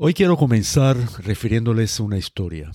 Hoy 0.00 0.14
quiero 0.14 0.36
comenzar 0.36 0.96
refiriéndoles 1.24 1.98
una 1.98 2.18
historia. 2.18 2.70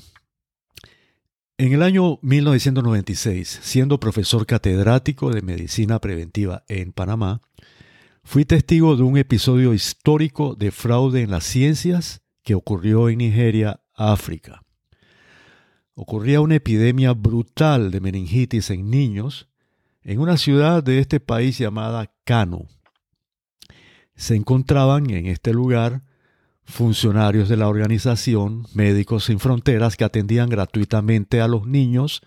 En 1.57 1.71
el 1.71 1.81
año 1.81 2.19
1996, 2.21 3.61
siendo 3.63 3.97
profesor 3.97 4.45
catedrático 4.45 5.31
de 5.31 5.41
medicina 5.41 5.99
preventiva 5.99 6.65
en 6.67 6.91
Panamá, 6.91 7.39
fui 8.25 8.43
testigo 8.43 8.97
de 8.97 9.03
un 9.03 9.17
episodio 9.17 9.73
histórico 9.73 10.55
de 10.55 10.71
fraude 10.71 11.21
en 11.21 11.31
las 11.31 11.45
ciencias 11.45 12.23
que 12.43 12.55
ocurrió 12.55 13.07
en 13.07 13.19
Nigeria, 13.19 13.79
África. 13.93 14.65
Ocurría 15.93 16.41
una 16.41 16.55
epidemia 16.55 17.13
brutal 17.13 17.89
de 17.91 18.01
meningitis 18.01 18.69
en 18.69 18.89
niños 18.89 19.47
en 20.01 20.19
una 20.19 20.35
ciudad 20.35 20.83
de 20.83 20.99
este 20.99 21.21
país 21.21 21.57
llamada 21.57 22.13
Kano. 22.25 22.67
Se 24.13 24.35
encontraban 24.35 25.09
en 25.09 25.27
este 25.27 25.53
lugar 25.53 26.03
funcionarios 26.65 27.49
de 27.49 27.57
la 27.57 27.67
organización 27.67 28.65
Médicos 28.73 29.25
Sin 29.25 29.39
Fronteras 29.39 29.97
que 29.97 30.03
atendían 30.03 30.49
gratuitamente 30.49 31.41
a 31.41 31.47
los 31.47 31.67
niños 31.67 32.21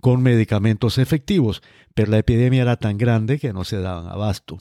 con 0.00 0.22
medicamentos 0.22 0.98
efectivos, 0.98 1.62
pero 1.94 2.10
la 2.10 2.18
epidemia 2.18 2.62
era 2.62 2.76
tan 2.76 2.98
grande 2.98 3.38
que 3.38 3.52
no 3.52 3.64
se 3.64 3.80
daban 3.80 4.06
abasto. 4.08 4.58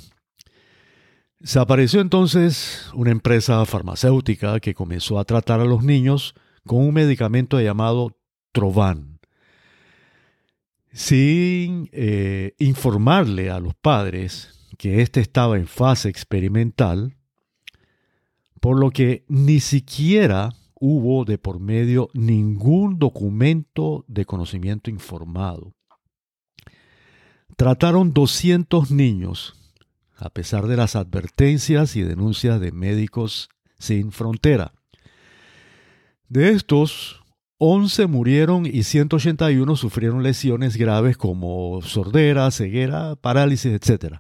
Se 1.41 1.59
apareció 1.59 2.01
entonces 2.01 2.89
una 2.95 3.11
empresa 3.11 3.63
farmacéutica 3.65 4.59
que 4.59 4.73
comenzó 4.73 5.19
a 5.19 5.25
tratar 5.25 5.59
a 5.59 5.65
los 5.65 5.83
niños 5.83 6.33
con 6.65 6.79
un 6.79 6.93
medicamento 6.93 7.61
llamado 7.61 8.17
Trovan, 8.51 9.19
sin 10.91 11.89
eh, 11.91 12.55
informarle 12.57 13.51
a 13.51 13.59
los 13.59 13.75
padres 13.75 14.67
que 14.79 15.01
éste 15.01 15.19
estaba 15.19 15.57
en 15.57 15.67
fase 15.67 16.09
experimental, 16.09 17.15
por 18.59 18.79
lo 18.79 18.91
que 18.91 19.23
ni 19.27 19.59
siquiera 19.59 20.53
hubo 20.79 21.25
de 21.25 21.37
por 21.37 21.59
medio 21.59 22.09
ningún 22.13 22.99
documento 22.99 24.05
de 24.07 24.25
conocimiento 24.25 24.89
informado. 24.89 25.73
Trataron 27.55 28.13
200 28.13 28.91
niños, 28.91 29.55
a 30.15 30.29
pesar 30.29 30.67
de 30.67 30.77
las 30.77 30.95
advertencias 30.95 31.95
y 31.95 32.03
denuncias 32.03 32.59
de 32.59 32.71
médicos 32.71 33.49
sin 33.79 34.11
frontera. 34.11 34.73
De 36.29 36.49
estos, 36.49 37.23
11 37.57 38.05
murieron 38.05 38.65
y 38.67 38.83
181 38.83 39.75
sufrieron 39.75 40.21
lesiones 40.21 40.77
graves 40.77 41.17
como 41.17 41.81
sordera, 41.81 42.51
ceguera, 42.51 43.15
parálisis, 43.15 43.73
etc. 43.73 44.17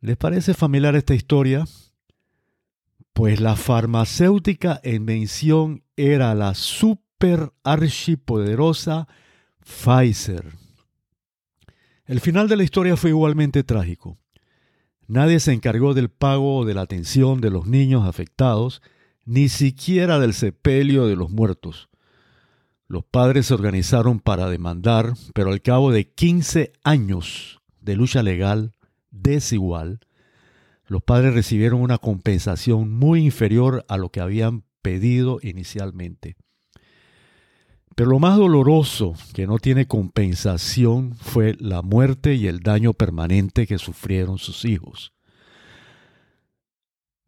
¿Les 0.00 0.16
parece 0.16 0.54
familiar 0.54 0.94
esta 0.94 1.14
historia? 1.14 1.64
Pues 3.14 3.40
la 3.40 3.54
farmacéutica 3.54 4.80
en 4.82 5.04
mención 5.04 5.84
era 5.96 6.34
la 6.34 6.54
super 6.54 7.52
archipoderosa 7.62 9.06
Pfizer. 9.60 10.52
El 12.06 12.20
final 12.20 12.48
de 12.48 12.56
la 12.56 12.64
historia 12.64 12.96
fue 12.96 13.10
igualmente 13.10 13.62
trágico. 13.62 14.18
Nadie 15.06 15.38
se 15.38 15.52
encargó 15.52 15.94
del 15.94 16.10
pago 16.10 16.58
o 16.58 16.64
de 16.64 16.74
la 16.74 16.80
atención 16.80 17.40
de 17.40 17.50
los 17.50 17.66
niños 17.66 18.04
afectados, 18.04 18.82
ni 19.24 19.48
siquiera 19.48 20.18
del 20.18 20.34
sepelio 20.34 21.06
de 21.06 21.14
los 21.14 21.30
muertos. 21.30 21.88
Los 22.88 23.04
padres 23.04 23.46
se 23.46 23.54
organizaron 23.54 24.18
para 24.18 24.48
demandar, 24.48 25.14
pero 25.34 25.52
al 25.52 25.62
cabo 25.62 25.92
de 25.92 26.10
15 26.10 26.72
años 26.82 27.60
de 27.80 27.94
lucha 27.94 28.24
legal 28.24 28.72
desigual, 29.12 30.00
los 30.86 31.02
padres 31.02 31.34
recibieron 31.34 31.80
una 31.80 31.98
compensación 31.98 32.90
muy 32.92 33.24
inferior 33.24 33.84
a 33.88 33.96
lo 33.96 34.10
que 34.10 34.20
habían 34.20 34.64
pedido 34.82 35.38
inicialmente. 35.42 36.36
Pero 37.94 38.10
lo 38.10 38.18
más 38.18 38.36
doloroso 38.36 39.14
que 39.32 39.46
no 39.46 39.58
tiene 39.58 39.86
compensación 39.86 41.14
fue 41.14 41.56
la 41.58 41.80
muerte 41.82 42.34
y 42.34 42.48
el 42.48 42.60
daño 42.60 42.92
permanente 42.92 43.66
que 43.66 43.78
sufrieron 43.78 44.38
sus 44.38 44.64
hijos. 44.64 45.12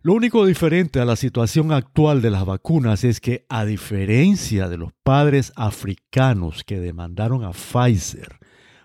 Lo 0.02 0.12
único 0.12 0.46
diferente 0.46 1.00
a 1.00 1.04
la 1.04 1.16
situación 1.16 1.72
actual 1.72 2.22
de 2.22 2.30
las 2.30 2.44
vacunas 2.44 3.02
es 3.04 3.20
que, 3.20 3.44
a 3.48 3.64
diferencia 3.64 4.68
de 4.68 4.76
los 4.76 4.92
padres 5.02 5.52
africanos 5.56 6.62
que 6.62 6.78
demandaron 6.78 7.42
a 7.42 7.50
Pfizer 7.50 8.38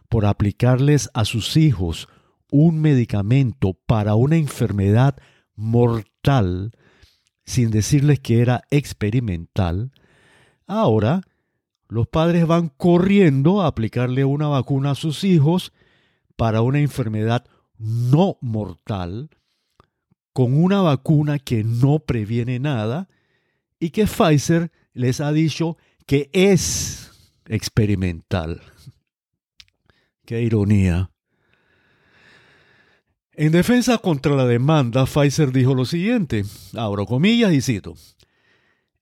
por 0.09 0.25
aplicarles 0.25 1.09
a 1.13 1.25
sus 1.25 1.57
hijos 1.57 2.07
un 2.51 2.79
medicamento 2.79 3.73
para 3.73 4.13
una 4.13 4.35
enfermedad 4.35 5.17
mortal 5.56 6.72
sin 7.44 7.72
decirles 7.72 8.19
que 8.19 8.41
era 8.41 8.62
experimental, 8.69 9.91
ahora 10.67 11.22
los 11.88 12.07
padres 12.07 12.47
van 12.47 12.69
corriendo 12.69 13.61
a 13.61 13.67
aplicarle 13.67 14.23
una 14.23 14.47
vacuna 14.47 14.91
a 14.91 14.95
sus 14.95 15.23
hijos 15.23 15.73
para 16.38 16.61
una 16.61 16.79
enfermedad 16.79 17.45
no 17.78 18.38
mortal, 18.41 19.29
con 20.34 20.53
una 20.61 20.81
vacuna 20.81 21.40
que 21.40 21.63
no 21.63 22.00
previene 22.00 22.59
nada 22.59 23.09
y 23.79 23.90
que 23.90 24.06
Pfizer 24.06 24.72
les 24.94 25.19
ha 25.19 25.34
dicho 25.34 25.78
que 26.06 26.29
es 26.31 27.38
experimental. 27.47 28.61
Qué 30.25 30.41
ironía. 30.41 31.10
En 33.33 33.53
defensa 33.53 33.97
contra 33.97 34.35
la 34.35 34.45
demanda, 34.45 35.05
Pfizer 35.05 35.53
dijo 35.53 35.73
lo 35.73 35.85
siguiente, 35.85 36.43
abro 36.75 37.05
comillas 37.05 37.53
y 37.53 37.61
cito, 37.61 37.95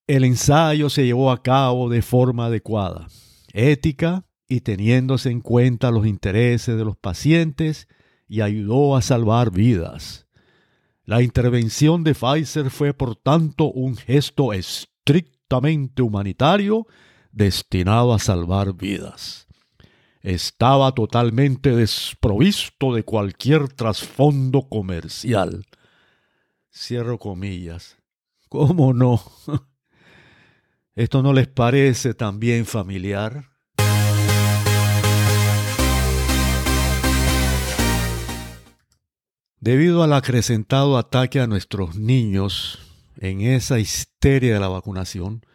el 0.06 0.24
ensayo 0.24 0.92
se 0.92 1.04
llevó 1.04 1.32
a 1.32 1.42
cabo 1.42 1.90
de 1.90 2.04
forma 2.04 2.46
adecuada, 2.46 3.08
ética 3.54 4.28
y 4.48 4.62
teniéndose 4.62 5.32
en 5.32 5.42
cuenta 5.42 5.90
los 5.90 6.06
intereses 6.06 6.78
de 6.78 6.86
los 6.86 6.96
pacientes 6.96 7.88
y 8.28 8.42
ayudó 8.42 8.96
a 8.96 9.02
salvar 9.02 9.50
vidas. 9.50 10.28
La 11.06 11.24
intervención 11.24 12.04
de 12.04 12.14
Pfizer 12.14 12.70
fue 12.70 12.94
por 12.94 13.16
tanto 13.16 13.72
un 13.72 13.98
gesto 13.98 14.54
estrictamente 14.54 16.04
humanitario 16.04 16.86
destinado 17.32 18.14
a 18.14 18.20
salvar 18.20 18.76
vidas 18.76 19.49
estaba 20.22 20.94
totalmente 20.94 21.76
desprovisto 21.76 22.94
de 22.94 23.04
cualquier 23.04 23.70
trasfondo 23.70 24.68
comercial. 24.68 25.66
Cierro 26.72 27.18
comillas. 27.18 27.98
¿Cómo 28.50 28.94
no? 28.94 29.22
¿Esto 30.96 31.24
no 31.24 31.34
les 31.34 31.48
parece 31.48 32.14
también 32.14 32.66
familiar? 32.66 33.50
Debido 39.62 40.04
al 40.04 40.14
acrecentado 40.14 40.98
ataque 40.98 41.42
a 41.42 41.48
nuestros 41.48 41.96
niños 41.96 42.80
en 43.18 43.42
esa 43.42 43.78
histeria 43.78 44.54
de 44.54 44.60
la 44.60 44.70
vacunación, 44.70 45.46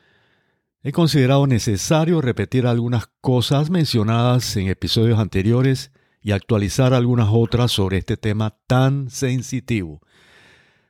He 0.87 0.93
considerado 0.93 1.47
necesario 1.47 2.21
repetir 2.21 2.67
algunas 2.67 3.07
cosas 3.23 3.71
mencionadas 3.71 4.55
en 4.59 4.69
episodios 4.69 5.19
anteriores 5.19 5.93
y 6.21 6.33
actualizar 6.33 6.93
algunas 6.93 7.31
otras 7.33 7.73
sobre 7.73 7.97
este 7.97 8.19
tema 8.19 8.59
tan 8.67 9.09
sensitivo. 9.09 10.03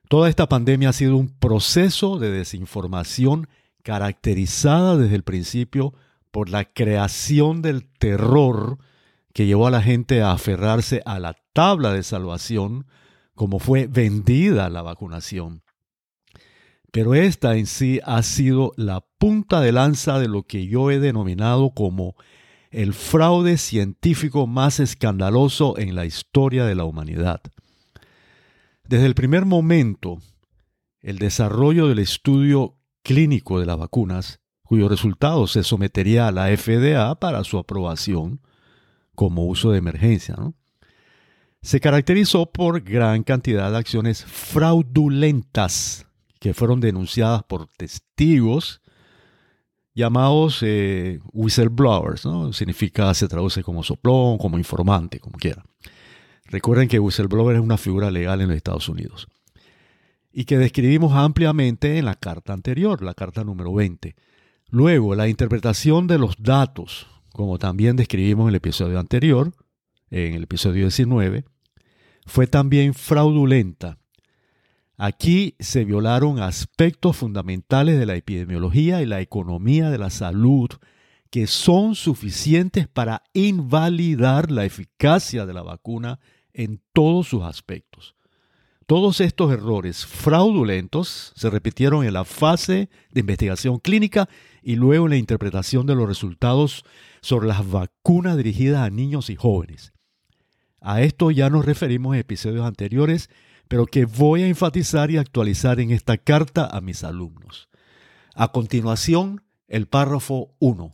Toda 0.09 0.29
esta 0.29 0.49
pandemia 0.49 0.89
ha 0.89 0.93
sido 0.93 1.17
un 1.17 1.29
proceso 1.29 2.19
de 2.19 2.33
desinformación 2.33 3.47
caracterizada 3.85 4.97
desde 4.97 5.15
el 5.15 5.23
principio 5.23 5.95
por 6.33 6.49
la 6.49 6.65
creación 6.65 7.63
del 7.63 7.87
terror 7.87 8.79
que 9.33 9.47
llevó 9.47 9.69
a 9.69 9.71
la 9.71 9.81
gente 9.81 10.23
a 10.23 10.33
aferrarse 10.33 11.03
a 11.07 11.21
la 11.21 11.37
tabla 11.53 11.93
de 11.93 12.03
salvación 12.03 12.89
como 13.37 13.61
fue 13.61 13.87
vendida 13.87 14.69
la 14.71 14.83
vacunación 14.83 15.63
pero 16.95 17.15
esta 17.15 17.57
en 17.57 17.67
sí 17.67 17.99
ha 18.05 18.23
sido 18.23 18.73
la 18.77 19.05
punta 19.25 19.63
de 19.63 19.73
lanza 19.73 20.19
de 20.19 20.29
lo 20.29 20.43
que 20.43 20.67
yo 20.67 20.91
he 20.91 20.99
denominado 21.01 21.71
como 21.71 22.15
el 22.71 22.93
fraude 22.93 23.57
científico 23.57 24.47
más 24.47 24.81
escandaloso 24.81 25.79
en 25.79 25.95
la 25.95 26.05
historia 26.05 26.67
de 26.67 26.75
la 26.75 26.85
humanidad. 26.85 27.41
Desde 28.87 29.07
el 29.07 29.15
primer 29.15 29.47
momento, 29.47 30.19
el 31.01 31.19
desarrollo 31.19 31.89
del 31.89 32.01
estudio 32.01 32.77
clínico 33.03 33.59
de 33.61 33.65
las 33.65 33.79
vacunas, 33.79 34.41
cuyo 34.63 34.91
resultado 34.91 35.47
se 35.47 35.63
sometería 35.63 36.29
a 36.29 36.31
la 36.31 36.55
FDA 36.55 37.19
para 37.19 37.45
su 37.45 37.57
aprobación 37.57 38.43
como 39.15 39.47
uso 39.47 39.71
de 39.71 39.79
emergencia, 39.79 40.37
se 41.63 41.81
caracterizó 41.81 42.53
por 42.53 42.83
gran 42.83 43.23
cantidad 43.23 43.71
de 43.71 43.79
acciones 43.79 44.23
fraudulentas 44.23 46.05
que 46.41 46.53
fueron 46.53 46.81
denunciadas 46.81 47.43
por 47.45 47.69
testigos 47.69 48.83
llamados 49.95 50.61
eh, 50.63 51.21
whistleblowers, 51.33 52.25
¿no? 52.25 52.53
Significa, 52.53 53.13
se 53.15 53.29
traduce 53.29 53.63
como 53.63 53.83
soplón, 53.83 54.39
como 54.39 54.59
informante, 54.59 55.21
como 55.21 55.39
quiera. 55.39 55.65
Recuerden 56.47 56.89
que 56.89 56.99
whistleblower 56.99 57.57
es 57.57 57.63
una 57.63 57.79
figura 57.79 58.11
legal 58.11 58.41
en 58.41 58.49
los 58.49 58.57
Estados 58.57 58.89
Unidos. 58.89 59.29
y 60.37 60.47
que 60.47 60.59
describimos 60.59 61.13
ampliamente 61.13 61.97
en 61.97 62.07
la 62.07 62.17
carta 62.17 62.53
anterior, 62.53 63.03
la 63.05 63.15
carta 63.15 63.45
número 63.45 63.73
20. 63.73 64.17
Luego, 64.69 65.15
la 65.15 65.29
interpretación 65.29 66.09
de 66.09 66.19
los 66.19 66.35
datos, 66.43 67.07
como 67.33 67.59
también 67.59 67.95
describimos 67.95 68.47
en 68.47 68.49
el 68.49 68.55
episodio 68.57 68.99
anterior, 68.99 69.53
en 70.11 70.35
el 70.35 70.43
episodio 70.43 70.83
19, 70.83 71.45
fue 72.27 72.49
también 72.49 72.95
fraudulenta. 72.95 73.99
Aquí 74.97 75.57
se 75.59 75.85
violaron 75.85 76.39
aspectos 76.39 77.17
fundamentales 77.17 77.99
de 77.99 78.07
la 78.07 78.15
epidemiología 78.15 79.03
y 79.03 79.07
la 79.07 79.21
economía 79.21 79.91
de 79.91 79.99
la 79.99 80.11
salud 80.11 80.69
que 81.31 81.49
son 81.49 81.97
suficientes 81.97 82.87
para 82.87 83.25
invalidar 83.33 84.53
la 84.53 84.65
eficacia 84.65 85.47
de 85.47 85.53
la 85.53 85.63
vacuna 85.63 86.21
en 86.53 86.81
todos 86.93 87.27
sus 87.27 87.43
aspectos. 87.43 88.15
Todos 88.87 89.21
estos 89.21 89.51
errores 89.51 90.07
fraudulentos 90.07 91.33
se 91.35 91.51
repitieron 91.51 92.05
en 92.05 92.13
la 92.13 92.25
fase 92.25 92.91
de 93.11 93.21
investigación 93.21 93.79
clínica 93.79 94.29
y 94.63 94.77
luego 94.77 95.07
en 95.07 95.11
la 95.11 95.17
interpretación 95.17 95.87
de 95.87 95.95
los 95.95 96.07
resultados 96.07 96.85
sobre 97.21 97.49
las 97.49 97.69
vacunas 97.69 98.37
dirigidas 98.37 98.87
a 98.87 98.91
niños 98.91 99.31
y 99.31 99.37
jóvenes. 99.37 99.93
A 100.81 101.01
esto 101.01 101.31
ya 101.31 101.49
nos 101.49 101.65
referimos 101.65 102.15
en 102.15 102.21
episodios 102.21 102.67
anteriores, 102.67 103.31
pero 103.69 103.87
que 103.87 104.05
voy 104.05 104.43
a 104.43 104.47
enfatizar 104.47 105.11
y 105.11 105.17
actualizar 105.17 105.81
en 105.81 105.91
esta 105.91 106.19
carta 106.19 106.67
a 106.67 106.81
mis 106.81 107.05
alumnos. 107.05 107.69
A 108.35 108.49
continuación, 108.53 109.43
el 109.69 109.87
párrafo 109.87 110.55
1. 110.59 110.93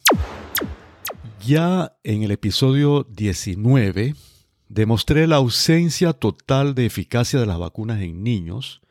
Ya 1.45 1.97
en 2.05 2.23
el 2.23 2.31
episodio 2.31 3.07
19 3.11 4.15
demostré 4.69 5.27
la 5.27 5.37
ausencia 5.37 6.13
total 6.13 6.75
de 6.75 6.87
eficacia 6.87 7.41
de 7.41 7.47
las 7.47 7.59
vacunas 7.59 8.01
en 8.03 8.23
niños, 8.23 8.83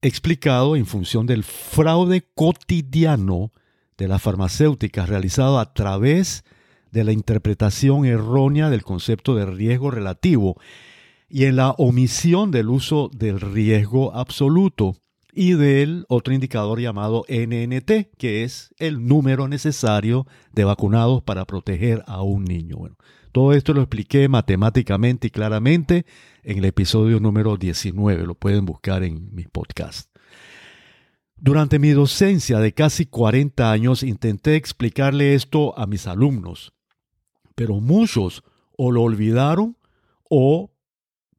explicado 0.00 0.76
en 0.76 0.86
función 0.86 1.26
del 1.26 1.44
fraude 1.44 2.26
cotidiano 2.34 3.52
de 3.96 4.08
las 4.08 4.22
farmacéuticas 4.22 5.08
realizado 5.08 5.58
a 5.58 5.74
través 5.74 6.44
de 6.90 7.04
la 7.04 7.12
interpretación 7.12 8.06
errónea 8.06 8.70
del 8.70 8.82
concepto 8.82 9.34
de 9.34 9.44
riesgo 9.44 9.90
relativo 9.90 10.56
y 11.28 11.44
en 11.44 11.56
la 11.56 11.70
omisión 11.72 12.50
del 12.50 12.68
uso 12.68 13.10
del 13.12 13.40
riesgo 13.40 14.14
absoluto 14.14 14.96
y 15.32 15.52
del 15.52 16.04
otro 16.08 16.32
indicador 16.32 16.80
llamado 16.80 17.24
NNT, 17.28 18.16
que 18.16 18.44
es 18.44 18.74
el 18.78 19.06
número 19.06 19.46
necesario 19.46 20.26
de 20.52 20.64
vacunados 20.64 21.22
para 21.22 21.44
proteger 21.44 22.02
a 22.06 22.22
un 22.22 22.44
niño. 22.44 22.76
Bueno, 22.78 22.96
todo 23.30 23.52
esto 23.52 23.74
lo 23.74 23.82
expliqué 23.82 24.28
matemáticamente 24.28 25.28
y 25.28 25.30
claramente 25.30 26.06
en 26.42 26.58
el 26.58 26.64
episodio 26.64 27.20
número 27.20 27.56
19, 27.56 28.26
lo 28.26 28.34
pueden 28.34 28.64
buscar 28.64 29.04
en 29.04 29.34
mis 29.34 29.48
podcasts. 29.48 30.10
Durante 31.36 31.78
mi 31.78 31.90
docencia 31.90 32.58
de 32.58 32.72
casi 32.72 33.06
40 33.06 33.70
años 33.70 34.02
intenté 34.02 34.56
explicarle 34.56 35.34
esto 35.34 35.78
a 35.78 35.86
mis 35.86 36.08
alumnos, 36.08 36.72
pero 37.54 37.80
muchos 37.80 38.42
o 38.76 38.90
lo 38.90 39.02
olvidaron 39.02 39.76
o 40.28 40.72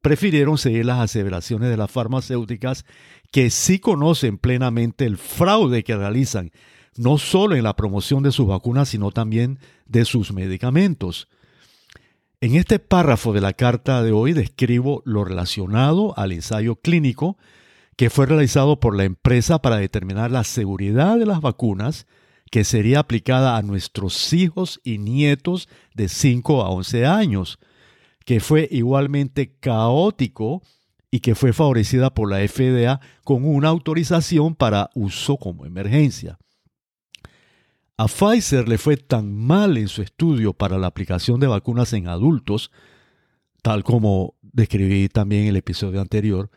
prefirieron 0.02 0.58
seguir 0.58 0.86
las 0.86 1.00
aseveraciones 1.00 1.70
de 1.70 1.76
las 1.76 1.90
farmacéuticas 1.90 2.84
que 3.30 3.50
sí 3.50 3.78
conocen 3.78 4.38
plenamente 4.38 5.04
el 5.04 5.18
fraude 5.18 5.84
que 5.84 5.96
realizan, 5.96 6.50
no 6.96 7.18
solo 7.18 7.56
en 7.56 7.64
la 7.64 7.76
promoción 7.76 8.22
de 8.22 8.32
sus 8.32 8.46
vacunas, 8.46 8.88
sino 8.88 9.10
también 9.10 9.58
de 9.86 10.04
sus 10.04 10.32
medicamentos. 10.32 11.28
En 12.40 12.56
este 12.56 12.78
párrafo 12.78 13.32
de 13.32 13.42
la 13.42 13.52
carta 13.52 14.02
de 14.02 14.12
hoy 14.12 14.32
describo 14.32 15.02
lo 15.04 15.24
relacionado 15.24 16.18
al 16.18 16.32
ensayo 16.32 16.76
clínico 16.76 17.36
que 17.96 18.08
fue 18.08 18.24
realizado 18.24 18.80
por 18.80 18.96
la 18.96 19.04
empresa 19.04 19.60
para 19.60 19.76
determinar 19.76 20.30
la 20.30 20.44
seguridad 20.44 21.18
de 21.18 21.26
las 21.26 21.42
vacunas 21.42 22.06
que 22.50 22.64
sería 22.64 23.00
aplicada 23.00 23.58
a 23.58 23.62
nuestros 23.62 24.32
hijos 24.32 24.80
y 24.82 24.96
nietos 24.96 25.68
de 25.94 26.08
5 26.08 26.62
a 26.62 26.70
11 26.70 27.06
años, 27.06 27.58
que 28.30 28.38
fue 28.38 28.68
igualmente 28.70 29.56
caótico 29.58 30.62
y 31.10 31.18
que 31.18 31.34
fue 31.34 31.52
favorecida 31.52 32.14
por 32.14 32.30
la 32.30 32.38
FDA 32.46 33.00
con 33.24 33.44
una 33.44 33.70
autorización 33.70 34.54
para 34.54 34.88
uso 34.94 35.36
como 35.36 35.66
emergencia. 35.66 36.38
A 37.96 38.06
Pfizer 38.06 38.68
le 38.68 38.78
fue 38.78 38.96
tan 38.96 39.34
mal 39.34 39.76
en 39.76 39.88
su 39.88 40.00
estudio 40.00 40.52
para 40.52 40.78
la 40.78 40.86
aplicación 40.86 41.40
de 41.40 41.48
vacunas 41.48 41.92
en 41.92 42.06
adultos, 42.06 42.70
tal 43.62 43.82
como 43.82 44.36
describí 44.42 45.08
también 45.08 45.42
en 45.42 45.48
el 45.48 45.56
episodio 45.56 46.00
anterior, 46.00 46.52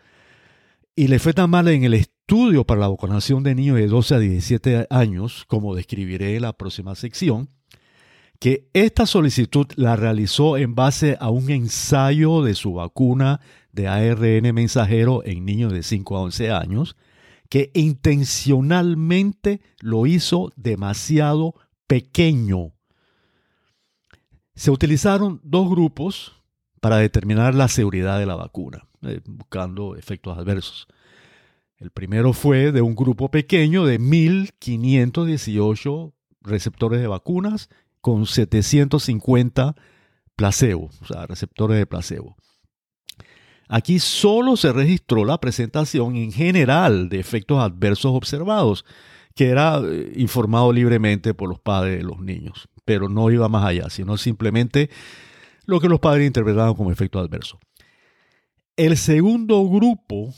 y 0.96 1.08
le 1.08 1.18
fue 1.18 1.34
tan 1.34 1.50
mal 1.50 1.68
en 1.70 1.86
el 1.86 1.96
estudio 1.96 2.68
para 2.68 2.82
la 2.82 2.90
vacunación 2.90 3.42
de 3.42 3.56
niños 3.56 3.78
de 3.78 3.88
12 3.88 4.14
a 4.14 4.20
17 4.20 4.88
años, 4.92 5.44
como 5.48 5.74
describiré 5.74 6.36
en 6.36 6.44
la 6.44 6.54
próxima 6.54 6.94
sección, 6.94 7.50
que 8.40 8.70
esta 8.74 9.06
solicitud 9.06 9.68
la 9.76 9.96
realizó 9.96 10.58
en 10.58 10.76
base 10.76 11.18
a 11.20 11.30
un 11.30 11.50
ensayo 11.50 12.44
de 12.44 12.56
su 12.56 12.74
vacuna 12.74 13.40
de 13.72 13.88
ARN 13.88 14.54
mensajero 14.54 15.24
en 15.26 15.46
niños 15.46 15.72
de 15.74 15.84
5 15.84 16.18
a 16.18 16.22
11 16.22 16.52
años, 16.52 16.96
que 17.50 17.72
intencionalmente 17.74 19.62
lo 19.80 20.06
hizo 20.06 20.52
demasiado 20.56 21.56
pequeño. 21.88 22.74
Se 24.56 24.72
utilizaron 24.72 25.42
dos 25.44 25.70
grupos 25.70 26.34
para 26.80 26.96
determinar 26.98 27.54
la 27.56 27.68
seguridad 27.68 28.20
de 28.20 28.26
la 28.26 28.36
vacuna, 28.36 28.88
eh, 29.04 29.20
buscando 29.26 29.96
efectos 29.96 30.38
adversos. 30.38 30.88
El 31.78 31.92
primero 31.92 32.34
fue 32.34 32.72
de 32.72 32.82
un 32.82 32.96
grupo 32.96 33.30
pequeño 33.30 33.86
de 33.86 34.00
1.518 34.00 36.14
receptores 36.42 37.02
de 37.02 37.08
vacunas 37.08 37.70
con 38.04 38.26
750 38.26 39.76
placebo, 40.36 40.90
o 41.02 41.06
sea, 41.06 41.26
receptores 41.26 41.78
de 41.78 41.86
placebo. 41.86 42.36
Aquí 43.70 43.98
solo 44.00 44.58
se 44.58 44.74
registró 44.74 45.24
la 45.24 45.40
presentación 45.40 46.18
en 46.18 46.34
general 46.34 47.08
de 47.08 47.22
efectos 47.22 47.60
adversos 47.60 48.12
observados, 48.14 48.84
que 49.36 49.48
era 49.48 49.80
eh, 49.82 50.12
informado 50.18 50.74
libremente 50.74 51.34
por 51.34 51.48
los 51.48 51.62
padres 51.62 52.00
de 52.00 52.04
los 52.04 52.20
niños, 52.20 52.68
pero 52.84 53.08
no 53.08 53.32
iba 53.32 53.48
más 53.48 53.64
allá, 53.64 53.90
sino 53.90 54.18
simplemente 54.18 54.90
lo 55.66 55.80
que 55.80 55.88
los 55.88 56.02
padres 56.02 56.28
interpretaban 56.28 56.74
como 56.74 56.92
efecto 56.92 57.20
adverso. 57.20 57.58
El 58.76 58.98
segundo 58.98 59.66
grupo 59.70 60.34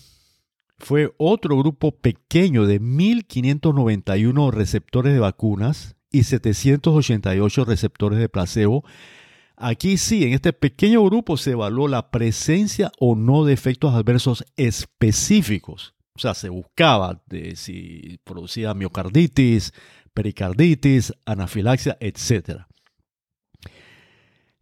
fue 0.78 1.16
otro 1.18 1.58
grupo 1.58 1.98
pequeño 1.98 2.68
de 2.68 2.80
1.591 2.80 4.52
receptores 4.52 5.14
de 5.14 5.19
vacunas 5.19 5.95
y 6.18 6.24
788 6.24 7.66
receptores 7.66 8.19
de 8.19 8.30
placebo 8.30 8.84
Aquí 9.57 9.98
sí, 9.98 10.24
en 10.26 10.34
este 10.34 10.52
pequeño 10.52 11.04
grupo 11.06 11.38
se 11.38 11.52
evaluó 11.52 11.88
la 11.88 12.12
presencia 12.12 12.92
o 13.00 13.16
no 13.16 13.45
de 13.45 13.54
efectos 13.54 13.94
adversos 13.94 14.44
específicos. 14.57 15.94
O 16.14 16.19
sea, 16.19 16.34
se 16.34 16.50
buscaba 16.50 17.22
si 17.56 18.19
producía 18.24 18.74
miocarditis, 18.74 19.74
pericarditis, 20.14 21.14
anafilaxia, 21.26 21.98
etc. 22.02 22.64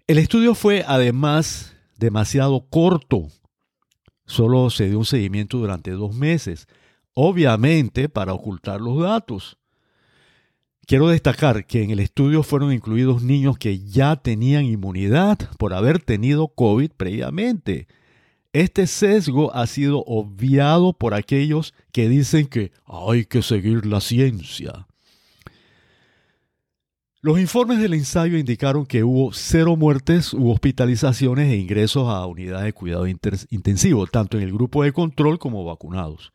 El 0.06 0.20
estudio 0.20 0.54
fue 0.54 0.84
además 0.88 1.76
demasiado 1.98 2.68
corto. 2.70 3.28
Solo 4.26 4.70
se 4.70 4.90
dio 4.90 5.00
un 5.00 5.06
seguimiento 5.06 5.58
durante 5.58 5.92
dos 5.92 6.16
meses, 6.16 6.68
obviamente 7.14 8.10
para 8.10 8.34
ocultar 8.34 8.80
los 8.80 9.02
datos. 9.02 9.58
Quiero 10.86 11.08
destacar 11.08 11.66
que 11.66 11.82
en 11.82 11.92
el 11.92 12.00
estudio 12.02 12.44
fueron 12.44 12.74
incluidos 12.74 13.24
niños 13.24 13.58
que 13.58 13.80
ya 13.80 14.18
tenían 14.18 14.66
inmunidad 14.66 15.38
por 15.58 15.74
haber 15.74 16.00
tenido 16.00 16.50
COVID 16.50 16.92
previamente. 16.98 17.88
Este 18.52 18.86
sesgo 18.86 19.56
ha 19.56 19.66
sido 19.66 20.04
obviado 20.06 20.92
por 20.92 21.14
aquellos 21.14 21.74
que 21.94 22.10
dicen 22.10 22.48
que 22.48 22.74
hay 22.86 23.26
que 23.26 23.42
seguir 23.42 23.86
la 23.86 24.02
ciencia. 24.02 24.88
Los 27.22 27.40
informes 27.40 27.80
del 27.80 27.94
ensayo 27.94 28.38
indicaron 28.38 28.86
que 28.86 29.06
hubo 29.06 29.32
cero 29.32 29.78
muertes 29.78 30.34
u 30.34 30.52
hospitalizaciones 30.52 31.50
e 31.50 31.56
ingresos 31.56 32.10
a 32.10 32.26
unidades 32.26 32.66
de 32.66 32.74
cuidado 32.74 33.08
intensivo, 33.08 34.06
tanto 34.08 34.36
en 34.36 34.44
el 34.44 34.52
grupo 34.52 34.84
de 34.84 34.92
control 34.92 35.40
como 35.40 35.64
vacunados 35.64 36.34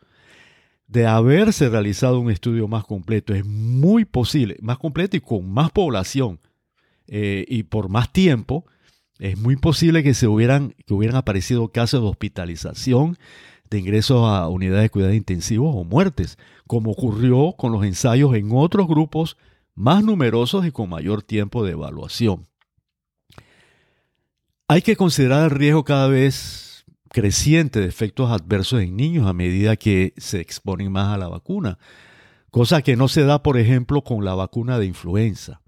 de 0.88 1.06
haberse 1.06 1.68
realizado 1.68 2.18
un 2.18 2.30
estudio 2.30 2.66
más 2.66 2.84
completo, 2.84 3.34
es 3.34 3.44
muy 3.44 4.04
posible, 4.04 4.56
más 4.60 4.78
completo 4.78 5.16
y 5.16 5.20
con 5.20 5.48
más 5.48 5.70
población 5.70 6.40
eh, 7.06 7.44
y 7.46 7.64
por 7.64 7.90
más 7.90 8.10
tiempo, 8.10 8.64
es 9.18 9.38
muy 9.38 9.56
posible 9.56 10.02
que 10.02 10.14
se 10.14 10.26
hubieran, 10.26 10.74
que 10.86 10.94
hubieran 10.94 11.16
aparecido 11.16 11.68
casos 11.68 12.00
de 12.00 12.08
hospitalización, 12.08 13.18
de 13.68 13.78
ingresos 13.78 14.24
a 14.24 14.48
unidades 14.48 14.84
de 14.84 14.90
cuidados 14.90 15.16
intensivos 15.16 15.74
o 15.76 15.84
muertes, 15.84 16.38
como 16.66 16.92
ocurrió 16.92 17.54
con 17.56 17.72
los 17.72 17.84
ensayos 17.84 18.34
en 18.34 18.48
otros 18.52 18.88
grupos 18.88 19.36
más 19.74 20.02
numerosos 20.02 20.66
y 20.66 20.70
con 20.70 20.88
mayor 20.88 21.22
tiempo 21.22 21.64
de 21.64 21.72
evaluación. 21.72 22.46
Hay 24.68 24.82
que 24.82 24.96
considerar 24.96 25.44
el 25.44 25.50
riesgo 25.50 25.84
cada 25.84 26.08
vez 26.08 26.67
creciente 27.10 27.80
de 27.80 27.86
efectos 27.86 28.30
adversos 28.30 28.82
en 28.82 28.96
niños 28.96 29.26
a 29.26 29.32
medida 29.32 29.76
que 29.76 30.14
se 30.16 30.40
exponen 30.40 30.92
más 30.92 31.14
a 31.14 31.18
la 31.18 31.28
vacuna, 31.28 31.78
cosa 32.50 32.82
que 32.82 32.96
no 32.96 33.08
se 33.08 33.24
da, 33.24 33.42
por 33.42 33.58
ejemplo, 33.58 34.02
con 34.02 34.24
la 34.24 34.34
vacuna 34.34 34.78
de 34.78 34.86
influenza. 34.86 35.60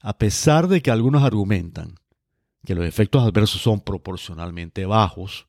A 0.00 0.18
pesar 0.18 0.68
de 0.68 0.82
que 0.82 0.90
algunos 0.90 1.22
argumentan 1.22 1.94
que 2.64 2.74
los 2.74 2.84
efectos 2.84 3.22
adversos 3.22 3.62
son 3.62 3.80
proporcionalmente 3.80 4.86
bajos, 4.86 5.46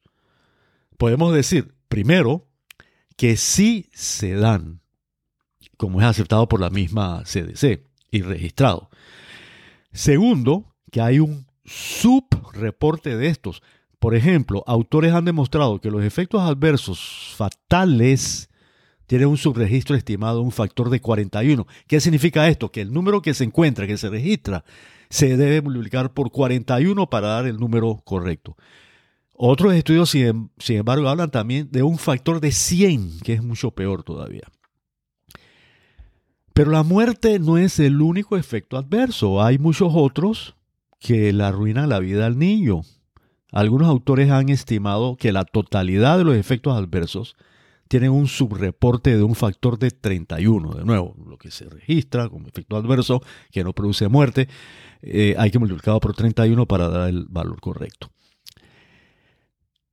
podemos 0.98 1.34
decir, 1.34 1.74
primero, 1.88 2.48
que 3.18 3.36
sí 3.38 3.90
se 3.94 4.36
dan, 4.36 4.82
como 5.78 6.00
es 6.00 6.08
aceptado 6.08 6.48
por 6.48 6.62
la 6.62 6.70
misma 6.70 7.24
CDC 7.24 7.84
y 8.12 8.22
registrado. 8.22 8.90
Segundo, 9.92 10.76
que 10.92 11.02
hay 11.02 11.20
un 11.20 11.48
subreporte 11.66 13.18
de 13.18 13.28
estos. 13.28 13.62
Por 14.00 14.16
ejemplo, 14.16 14.64
autores 14.68 15.14
han 15.14 15.26
demostrado 15.26 15.82
que 15.82 15.92
los 15.92 16.04
efectos 16.04 16.42
adversos 16.42 17.34
fatales 17.36 18.50
tienen 19.08 19.30
un 19.30 19.38
subregistro 19.38 19.96
estimado 19.96 20.42
un 20.42 20.52
factor 20.52 20.90
de 20.90 21.00
41. 21.00 21.66
¿Qué 21.88 22.00
significa 22.00 22.48
esto? 22.48 22.72
Que 22.72 22.82
el 22.82 22.94
número 22.94 23.22
que 23.22 23.34
se 23.34 23.46
encuentra, 23.46 23.88
que 23.88 23.98
se 23.98 24.10
registra, 24.10 24.64
se 25.10 25.38
debe 25.38 25.62
multiplicar 25.62 26.14
por 26.14 26.32
41 26.32 27.10
para 27.10 27.30
dar 27.30 27.48
el 27.48 27.58
número 27.58 28.02
correcto. 28.04 28.58
Otros 29.34 29.74
estudios, 29.74 30.10
sin, 30.10 30.50
embargo, 30.68 31.08
hablan 31.08 31.32
también 31.32 31.70
de 31.72 31.84
un 31.84 31.98
factor 31.98 32.42
de 32.42 32.52
100, 32.52 33.22
que 33.22 33.34
es 33.34 33.44
mucho 33.44 33.72
peor 33.72 34.04
todavía. 34.04 34.48
Pero 36.54 36.72
la 36.72 36.84
muerte 36.84 37.40
no 37.40 37.58
es 37.58 37.80
el 37.80 38.02
único 38.02 38.36
efecto 38.36 38.78
adverso. 38.78 39.44
Hay 39.44 39.60
muchos 39.60 39.92
otros 39.94 40.56
que 41.00 41.32
le 41.32 41.44
arruinan 41.44 41.90
la 41.90 42.00
vida 42.00 42.26
al 42.26 42.40
niño. 42.40 42.82
Algunos 43.52 43.88
autores 43.88 44.30
han 44.30 44.50
estimado 44.50 45.16
que 45.16 45.32
la 45.32 45.46
totalidad 45.46 46.18
de 46.18 46.26
los 46.26 46.36
efectos 46.36 46.76
adversos 46.76 47.36
tienen 47.88 48.12
un 48.12 48.28
subreporte 48.28 49.16
de 49.16 49.24
un 49.24 49.36
factor 49.36 49.80
de 49.80 49.92
31. 49.92 50.74
De 50.74 50.86
nuevo, 50.86 51.16
lo 51.26 51.38
que 51.38 51.52
se 51.52 51.70
registra 51.70 52.30
como 52.30 52.48
efecto 52.48 52.76
adverso 52.76 53.22
que 53.52 53.64
no 53.64 53.74
produce 53.74 54.08
muerte, 54.08 54.50
eh, 55.02 55.36
hay 55.38 55.52
que 55.52 55.60
multiplicarlo 55.60 56.00
por 56.00 56.14
31 56.14 56.66
para 56.66 56.90
dar 56.90 57.10
el 57.10 57.26
valor 57.30 57.62
correcto. 57.62 58.10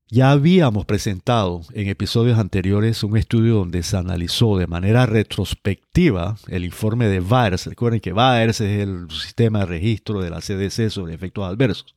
Ya 0.09 0.31
habíamos 0.31 0.85
presentado 0.85 1.63
en 1.73 1.89
episodios 1.89 2.39
anteriores 2.39 3.03
un 3.03 3.17
estudio 3.17 3.55
donde 3.55 3.83
se 3.83 3.97
analizó 3.97 4.59
de 4.59 4.67
manera 4.67 5.07
retrospectiva 5.07 6.37
el 6.49 6.65
informe 6.65 7.09
de 7.09 7.21
VAERS. 7.21 7.67
Recuerden 7.67 8.01
que 8.01 8.13
VAERS 8.13 8.61
es 8.61 8.81
el 8.81 9.11
sistema 9.11 9.61
de 9.61 9.67
registro 9.67 10.21
de 10.21 10.31
la 10.31 10.41
CDC 10.41 10.91
sobre 10.91 11.15
efectos 11.15 11.45
adversos. 11.45 11.95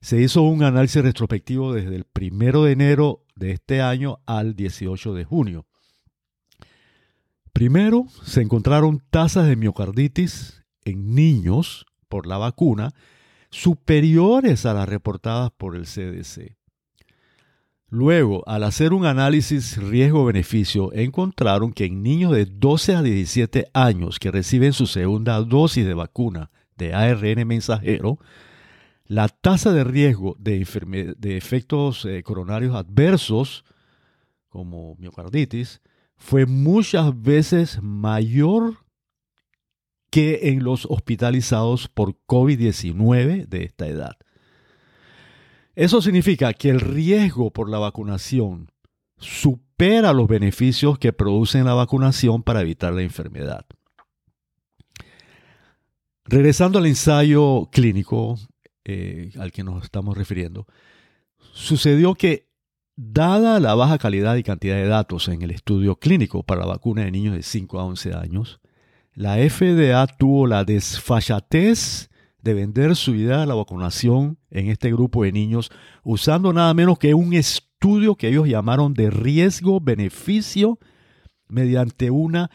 Se 0.00 0.20
hizo 0.20 0.42
un 0.42 0.62
análisis 0.62 1.02
retrospectivo 1.02 1.74
desde 1.74 1.96
el 1.96 2.06
1 2.18 2.64
de 2.64 2.72
enero 2.72 3.24
de 3.34 3.52
este 3.52 3.82
año 3.82 4.20
al 4.26 4.56
18 4.56 5.14
de 5.14 5.24
junio. 5.24 5.66
Primero, 7.52 8.06
se 8.24 8.40
encontraron 8.40 9.02
tasas 9.10 9.46
de 9.46 9.56
miocarditis 9.56 10.64
en 10.84 11.14
niños 11.14 11.84
por 12.08 12.26
la 12.26 12.38
vacuna 12.38 12.94
superiores 13.50 14.64
a 14.64 14.72
las 14.74 14.88
reportadas 14.88 15.50
por 15.50 15.76
el 15.76 15.84
CDC. 15.84 16.56
Luego, 17.88 18.44
al 18.46 18.62
hacer 18.62 18.92
un 18.92 19.04
análisis 19.04 19.76
riesgo-beneficio, 19.76 20.92
encontraron 20.92 21.72
que 21.72 21.86
en 21.86 22.02
niños 22.02 22.32
de 22.32 22.46
12 22.46 22.94
a 22.94 23.02
17 23.02 23.66
años 23.74 24.20
que 24.20 24.30
reciben 24.30 24.72
su 24.72 24.86
segunda 24.86 25.40
dosis 25.42 25.84
de 25.84 25.94
vacuna 25.94 26.50
de 26.76 26.94
ARN 26.94 27.46
mensajero, 27.48 28.18
la 29.10 29.28
tasa 29.28 29.72
de 29.72 29.82
riesgo 29.82 30.36
de, 30.38 30.60
efectos 31.36 32.04
eh, 32.04 32.22
coronarios 32.22 32.76
adversos, 32.76 33.64
como 34.48 34.94
miocarditis, 35.00 35.82
fue 36.16 36.46
muchas 36.46 37.20
veces 37.20 37.82
mayor 37.82 38.84
que 40.10 40.50
en 40.50 40.62
los 40.62 40.86
hospitalizados 40.88 41.88
por 41.88 42.20
COVID-19 42.28 43.48
de 43.48 43.64
esta 43.64 43.88
edad. 43.88 44.16
Eso 45.74 46.00
significa 46.00 46.52
que 46.52 46.68
el 46.68 46.78
riesgo 46.78 47.50
por 47.50 47.68
la 47.68 47.80
vacunación 47.80 48.70
supera 49.16 50.12
los 50.12 50.28
beneficios 50.28 51.00
que 51.00 51.12
produce 51.12 51.64
la 51.64 51.74
vacunación 51.74 52.44
para 52.44 52.60
evitar 52.60 52.92
la 52.92 53.02
enfermedad. 53.02 53.66
Regresando 56.26 56.78
al 56.78 56.86
ensayo 56.86 57.68
clínico 57.72 58.38
eh, 58.84 59.32
al 59.38 59.52
que 59.52 59.64
nos 59.64 59.84
estamos 59.84 60.16
refiriendo, 60.16 60.66
sucedió 61.52 62.14
que, 62.14 62.48
dada 63.02 63.60
la 63.60 63.74
baja 63.74 63.96
calidad 63.96 64.36
y 64.36 64.42
cantidad 64.42 64.76
de 64.76 64.86
datos 64.86 65.28
en 65.28 65.40
el 65.40 65.50
estudio 65.50 65.96
clínico 65.96 66.42
para 66.42 66.60
la 66.60 66.66
vacuna 66.66 67.02
de 67.02 67.10
niños 67.10 67.34
de 67.34 67.42
5 67.42 67.80
a 67.80 67.84
11 67.84 68.14
años, 68.14 68.60
la 69.14 69.36
FDA 69.36 70.06
tuvo 70.06 70.46
la 70.46 70.64
desfachatez 70.64 72.10
de 72.42 72.54
vender 72.54 72.96
su 72.96 73.14
idea 73.14 73.38
de 73.38 73.46
la 73.46 73.54
vacunación 73.54 74.38
en 74.50 74.68
este 74.68 74.92
grupo 74.92 75.24
de 75.24 75.32
niños 75.32 75.70
usando 76.02 76.52
nada 76.52 76.72
menos 76.74 76.98
que 76.98 77.14
un 77.14 77.32
estudio 77.32 78.14
que 78.14 78.28
ellos 78.28 78.48
llamaron 78.48 78.94
de 78.94 79.10
riesgo-beneficio 79.10 80.78
mediante 81.48 82.10
una 82.10 82.50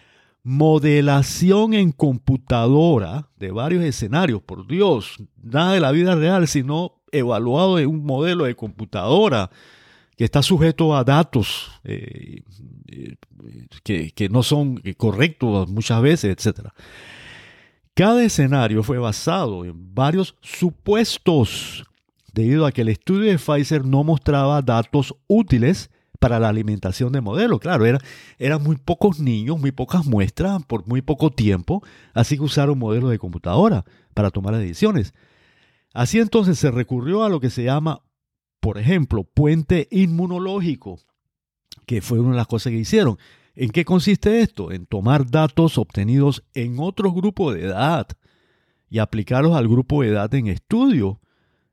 modelación 0.45 1.73
en 1.73 1.91
computadora 1.91 3.27
de 3.39 3.49
varios 3.49 3.83
escenarios. 3.83 4.43
Por 4.43 4.67
Dios, 4.67 5.17
nada 5.41 5.73
de 5.73 5.79
la 5.79 5.91
vida 5.91 6.13
real, 6.13 6.47
sino 6.47 7.01
evaluado 7.11 7.79
en 7.79 7.87
un 7.87 8.05
modelo 8.05 8.45
de 8.45 8.55
computadora 8.55 9.49
que 10.15 10.23
está 10.23 10.43
sujeto 10.43 10.95
a 10.95 11.03
datos 11.03 11.71
eh, 11.83 12.43
eh, 12.87 13.15
que, 13.83 14.11
que, 14.11 14.29
no 14.29 14.43
son 14.43 14.81
correctos 14.97 15.67
muchas 15.67 15.99
veces, 16.03 16.37
etc. 16.37 16.67
Cada 17.95 18.23
escenario 18.23 18.83
fue 18.83 18.99
basado 18.99 19.65
en 19.65 19.95
varios 19.95 20.35
supuestos, 20.41 21.85
debido 22.33 22.67
a 22.67 22.71
que 22.71 22.81
el 22.81 22.89
estudio 22.89 23.31
de 23.31 23.39
Pfizer 23.39 23.83
no 23.83 24.03
mostraba 24.03 24.61
datos 24.61 25.15
útiles 25.25 25.89
para 26.25 26.39
la 26.39 26.49
alimentación 26.49 27.11
de 27.11 27.21
modelos. 27.21 27.59
Claro, 27.59 27.85
era, 27.85 27.99
eran 28.39 28.63
muy 28.63 28.77
pocos 28.77 29.19
niños, 29.19 29.59
muy 29.59 29.71
pocas 29.71 30.07
muestras 30.07 30.65
por 30.65 30.87
muy 30.87 31.03
poco 31.03 31.29
tiempo, 31.29 31.83
así 32.15 32.35
que 32.35 32.41
usaron 32.41 32.79
modelos 32.79 33.11
de 33.11 33.19
computadora 33.19 33.85
para 34.15 34.31
tomar 34.31 34.53
las 34.53 34.63
decisiones. 34.63 35.13
Así 35.93 36.17
entonces 36.17 36.57
se 36.57 36.71
recurrió 36.71 37.23
a 37.23 37.29
lo 37.29 37.39
que 37.39 37.51
se 37.51 37.63
llama 37.63 38.01
por 38.59 38.79
ejemplo, 38.79 39.23
puente 39.23 39.87
inmunológico, 39.91 40.97
que 41.85 42.01
fue 42.01 42.19
una 42.19 42.31
de 42.31 42.37
las 42.37 42.47
cosas 42.47 42.71
que 42.71 42.79
hicieron. 42.79 43.19
¿En 43.53 43.69
qué 43.69 43.85
consiste 43.85 44.41
esto? 44.41 44.71
En 44.71 44.87
tomar 44.87 45.29
datos 45.29 45.77
obtenidos 45.77 46.43
en 46.55 46.77
otro 46.79 47.11
grupo 47.11 47.53
de 47.53 47.65
edad 47.65 48.07
y 48.89 48.97
aplicarlos 48.97 49.55
al 49.55 49.67
grupo 49.67 50.01
de 50.01 50.07
edad 50.07 50.33
en 50.33 50.47
estudio. 50.47 51.21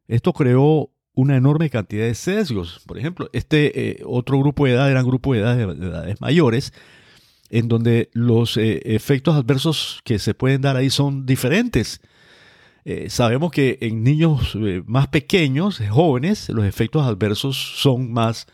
Esto 0.09 0.35
creó 0.35 0.91
una 1.15 1.37
enorme 1.37 1.71
cantidad 1.71 2.05
de 2.07 2.15
sesgos. 2.15 2.81
Por 2.87 2.99
ejemplo, 2.99 3.29
este 3.33 3.91
eh, 3.91 4.03
otro 4.05 4.39
grupo 4.39 4.67
de 4.67 4.73
edad 4.73 4.91
eran 4.91 5.07
grupos 5.07 5.37
de 5.37 5.43
edades, 5.43 5.79
de 5.79 5.87
edades 5.87 6.21
mayores, 6.21 6.73
en 7.51 7.69
donde 7.69 8.09
los 8.13 8.57
eh, 8.57 8.81
efectos 8.85 9.37
adversos 9.37 10.01
que 10.05 10.19
se 10.19 10.35
pueden 10.35 10.63
dar 10.63 10.77
ahí 10.77 10.91
son 10.91 11.27
diferentes. 11.27 12.01
Eh, 12.85 13.11
sabemos 13.11 13.53
que 13.53 13.79
en 13.81 14.03
niños 14.03 14.57
más 14.87 15.07
pequeños, 15.09 15.81
jóvenes, 15.91 16.49
los 16.49 16.65
efectos 16.65 17.07
adversos 17.07 17.57
son 17.57 18.13
más 18.13 18.47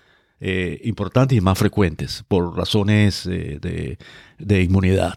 importantes 0.85 1.37
y 1.37 1.41
más 1.41 1.59
frecuentes 1.59 2.25
por 2.29 2.57
razones 2.57 3.25
de 3.25 4.63
inmunidad. 4.63 5.17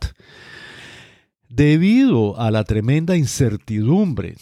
Debido 1.48 2.40
a 2.40 2.50
la 2.50 2.64
tremenda 2.64 3.16
incertidumbre, 3.16 4.36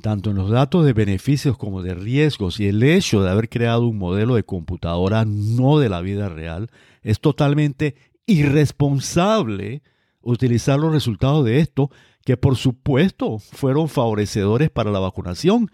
tanto 0.00 0.30
en 0.30 0.36
los 0.36 0.50
datos 0.50 0.84
de 0.84 0.92
beneficios 0.92 1.56
como 1.56 1.82
de 1.82 1.94
riesgos 1.94 2.60
y 2.60 2.68
el 2.68 2.82
hecho 2.82 3.22
de 3.22 3.30
haber 3.30 3.48
creado 3.48 3.86
un 3.86 3.98
modelo 3.98 4.34
de 4.34 4.44
computadora 4.44 5.24
no 5.24 5.78
de 5.78 5.88
la 5.88 6.00
vida 6.00 6.28
real, 6.28 6.70
es 7.02 7.20
totalmente 7.20 7.94
irresponsable 8.26 9.82
utilizar 10.22 10.78
los 10.78 10.92
resultados 10.92 11.44
de 11.44 11.60
esto 11.60 11.90
que 12.24 12.36
por 12.36 12.56
supuesto 12.56 13.38
fueron 13.38 13.88
favorecedores 13.88 14.70
para 14.70 14.90
la 14.90 14.98
vacunación, 14.98 15.70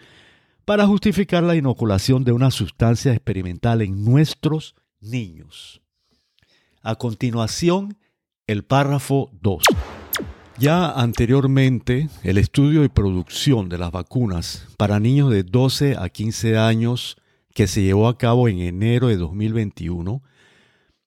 para 0.65 0.87
justificar 0.87 1.43
la 1.43 1.57
inoculación 1.57 2.25
de 2.25 2.33
una 2.33 2.51
sustancia 2.51 3.13
experimental 3.13 3.81
en 3.81 4.05
nuestros 4.05 4.75
niños. 5.01 5.81
A 6.83 6.97
continuación, 6.97 7.97
el 8.47 8.65
párrafo 8.65 9.31
2. 9.41 9.65
Ya 10.63 10.93
anteriormente, 10.93 12.09
el 12.23 12.39
estudio 12.39 12.85
y 12.85 12.89
producción 12.89 13.69
de 13.69 13.79
las 13.79 13.91
vacunas 13.91 14.69
para 14.77 15.01
niños 15.01 15.29
de 15.29 15.43
12 15.43 15.97
a 15.99 16.09
15 16.09 16.57
años 16.57 17.17
que 17.53 17.67
se 17.67 17.83
llevó 17.83 18.07
a 18.07 18.17
cabo 18.17 18.47
en 18.47 18.61
enero 18.61 19.09
de 19.09 19.17
2021 19.17 20.23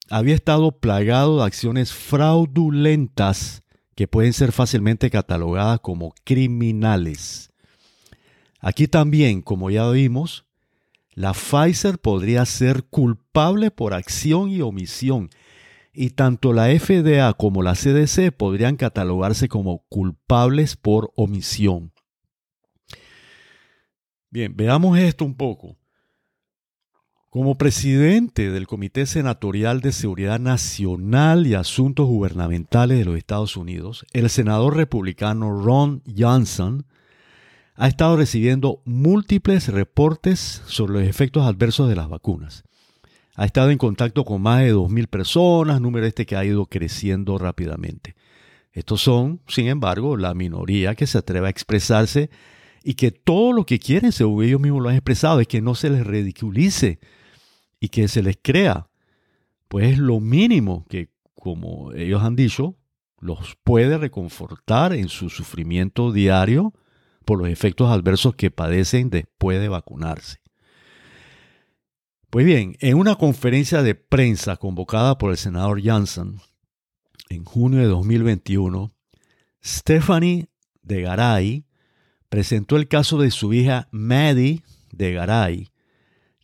había 0.10 0.36
estado 0.36 0.74
plagado 0.74 1.38
de 1.38 1.46
acciones 1.46 1.94
fraudulentas 1.94 3.64
que 3.96 4.10
pueden 4.10 4.34
ser 4.34 4.52
fácilmente 4.52 5.10
catalogadas 5.10 5.80
como 5.80 6.14
criminales. 6.26 7.50
Aquí 8.60 8.90
también, 8.90 9.42
como 9.42 9.70
ya 9.70 9.90
vimos, 9.90 10.44
la 11.14 11.32
Pfizer 11.32 11.98
podría 11.98 12.46
ser 12.46 12.84
culpable 12.84 13.72
por 13.72 13.94
acción 13.94 14.50
y 14.50 14.60
omisión, 14.60 15.30
y 15.96 16.12
tanto 16.12 16.54
la 16.54 16.68
FDA 16.68 17.34
como 17.34 17.62
la 17.62 17.74
CDC 17.74 18.32
podrían 18.32 18.76
catalogarse 18.76 19.48
como 19.48 19.86
culpables 19.90 20.76
por 20.76 21.12
omisión. 21.16 21.94
Bien, 24.30 24.56
veamos 24.56 24.98
esto 25.00 25.24
un 25.24 25.36
poco. 25.36 25.78
Como 27.30 27.58
presidente 27.58 28.50
del 28.50 28.68
Comité 28.68 29.06
Senatorial 29.06 29.82
de 29.82 29.92
Seguridad 29.92 30.40
Nacional 30.40 31.48
y 31.48 31.54
Asuntos 31.54 32.08
Gubernamentales 32.08 32.98
de 32.98 33.06
los 33.06 33.18
Estados 33.18 33.58
Unidos, 33.58 34.06
el 34.14 34.30
senador 34.30 34.78
republicano 34.78 35.62
Ron 35.62 36.02
Johnson 36.18 36.86
ha 37.76 37.88
estado 37.88 38.16
recibiendo 38.16 38.82
múltiples 38.86 39.68
reportes 39.68 40.64
sobre 40.66 40.94
los 40.94 41.04
efectos 41.04 41.46
adversos 41.46 41.90
de 41.90 41.96
las 41.96 42.08
vacunas. 42.08 42.64
Ha 43.36 43.46
estado 43.46 43.70
en 43.70 43.78
contacto 43.78 44.24
con 44.24 44.42
más 44.42 44.62
de 44.62 44.74
2.000 44.74 45.08
personas, 45.08 45.82
número 45.82 46.06
este 46.06 46.26
que 46.26 46.38
ha 46.38 46.46
ido 46.46 46.66
creciendo 46.68 47.38
rápidamente. 47.38 48.16
Estos 48.72 49.02
son, 49.02 49.42
sin 49.48 49.68
embargo, 49.68 50.18
la 50.18 50.34
minoría 50.34 50.96
que 50.96 51.06
se 51.08 51.18
atreve 51.18 51.48
a 51.48 51.50
expresarse 51.50 52.30
y 52.84 52.94
que 52.94 53.12
todo 53.12 53.52
lo 53.52 53.66
que 53.66 53.80
quieren, 53.80 54.12
según 54.12 54.44
ellos 54.44 54.62
mismos 54.62 54.84
lo 54.84 54.90
han 54.90 54.96
expresado, 54.96 55.40
es 55.42 55.48
que 55.48 55.62
no 55.62 55.76
se 55.76 55.90
les 55.90 56.06
ridiculice 56.06 57.00
y 57.80 57.90
que 57.90 58.08
se 58.08 58.22
les 58.22 58.38
crea. 58.42 58.88
Pues 59.68 59.94
es 59.94 59.98
lo 59.98 60.20
mínimo 60.20 60.86
que, 60.88 61.10
como 61.34 61.92
ellos 61.94 62.22
han 62.22 62.36
dicho, 62.36 62.78
los 63.20 63.58
puede 63.64 63.98
reconfortar 63.98 64.94
en 64.94 65.10
su 65.10 65.30
sufrimiento 65.30 66.12
diario 66.12 66.74
por 67.26 67.40
los 67.40 67.50
efectos 67.50 67.90
adversos 67.90 68.36
que 68.36 68.52
padecen 68.52 69.10
después 69.10 69.60
de 69.60 69.68
vacunarse. 69.68 70.45
Pues 72.36 72.46
bien, 72.46 72.76
en 72.82 72.98
una 72.98 73.16
conferencia 73.16 73.82
de 73.82 73.96
prensa 73.96 74.58
convocada 74.58 75.18
por 75.18 75.32
el 75.32 75.38
senador 75.38 75.80
Johnson 75.82 76.42
en 77.30 77.46
junio 77.46 77.80
de 77.80 77.86
2021, 77.86 78.92
Stephanie 79.64 80.50
de 80.82 81.04
Garay 81.04 81.66
presentó 82.28 82.76
el 82.76 82.90
caso 82.90 83.18
de 83.20 83.32
su 83.32 83.54
hija 83.54 83.88
Maddie 83.92 84.64
de 84.92 85.14
Garay, 85.14 85.70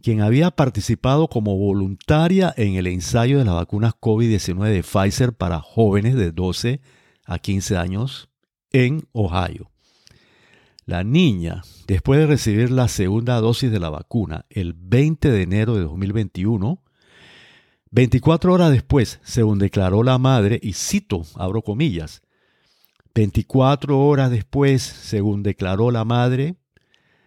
quien 0.01 0.21
había 0.21 0.51
participado 0.51 1.27
como 1.27 1.57
voluntaria 1.57 2.53
en 2.55 2.75
el 2.75 2.87
ensayo 2.87 3.39
de 3.39 3.43
las 3.43 3.55
vacunas 3.55 3.93
COVID-19 3.99 4.69
de 4.69 4.83
Pfizer 4.83 5.33
para 5.33 5.59
jóvenes 5.59 6.15
de 6.15 6.31
12 6.31 6.79
a 7.25 7.37
15 7.37 7.75
años 7.75 8.29
en 8.71 9.09
Ohio. 9.11 9.69
La 10.85 11.03
niña, 11.03 11.61
después 11.87 12.19
de 12.19 12.27
recibir 12.27 12.71
la 12.71 12.87
segunda 12.87 13.39
dosis 13.39 13.71
de 13.71 13.79
la 13.79 13.89
vacuna 13.89 14.45
el 14.49 14.73
20 14.73 15.31
de 15.31 15.41
enero 15.43 15.75
de 15.75 15.81
2021, 15.81 16.81
24 17.91 18.53
horas 18.53 18.71
después, 18.71 19.19
según 19.23 19.59
declaró 19.59 20.01
la 20.01 20.17
madre, 20.17 20.59
y 20.61 20.73
cito, 20.73 21.23
abro 21.35 21.61
comillas, 21.61 22.21
24 23.13 23.99
horas 23.99 24.31
después, 24.31 24.81
según 24.81 25.43
declaró 25.43 25.91
la 25.91 26.05
madre, 26.05 26.55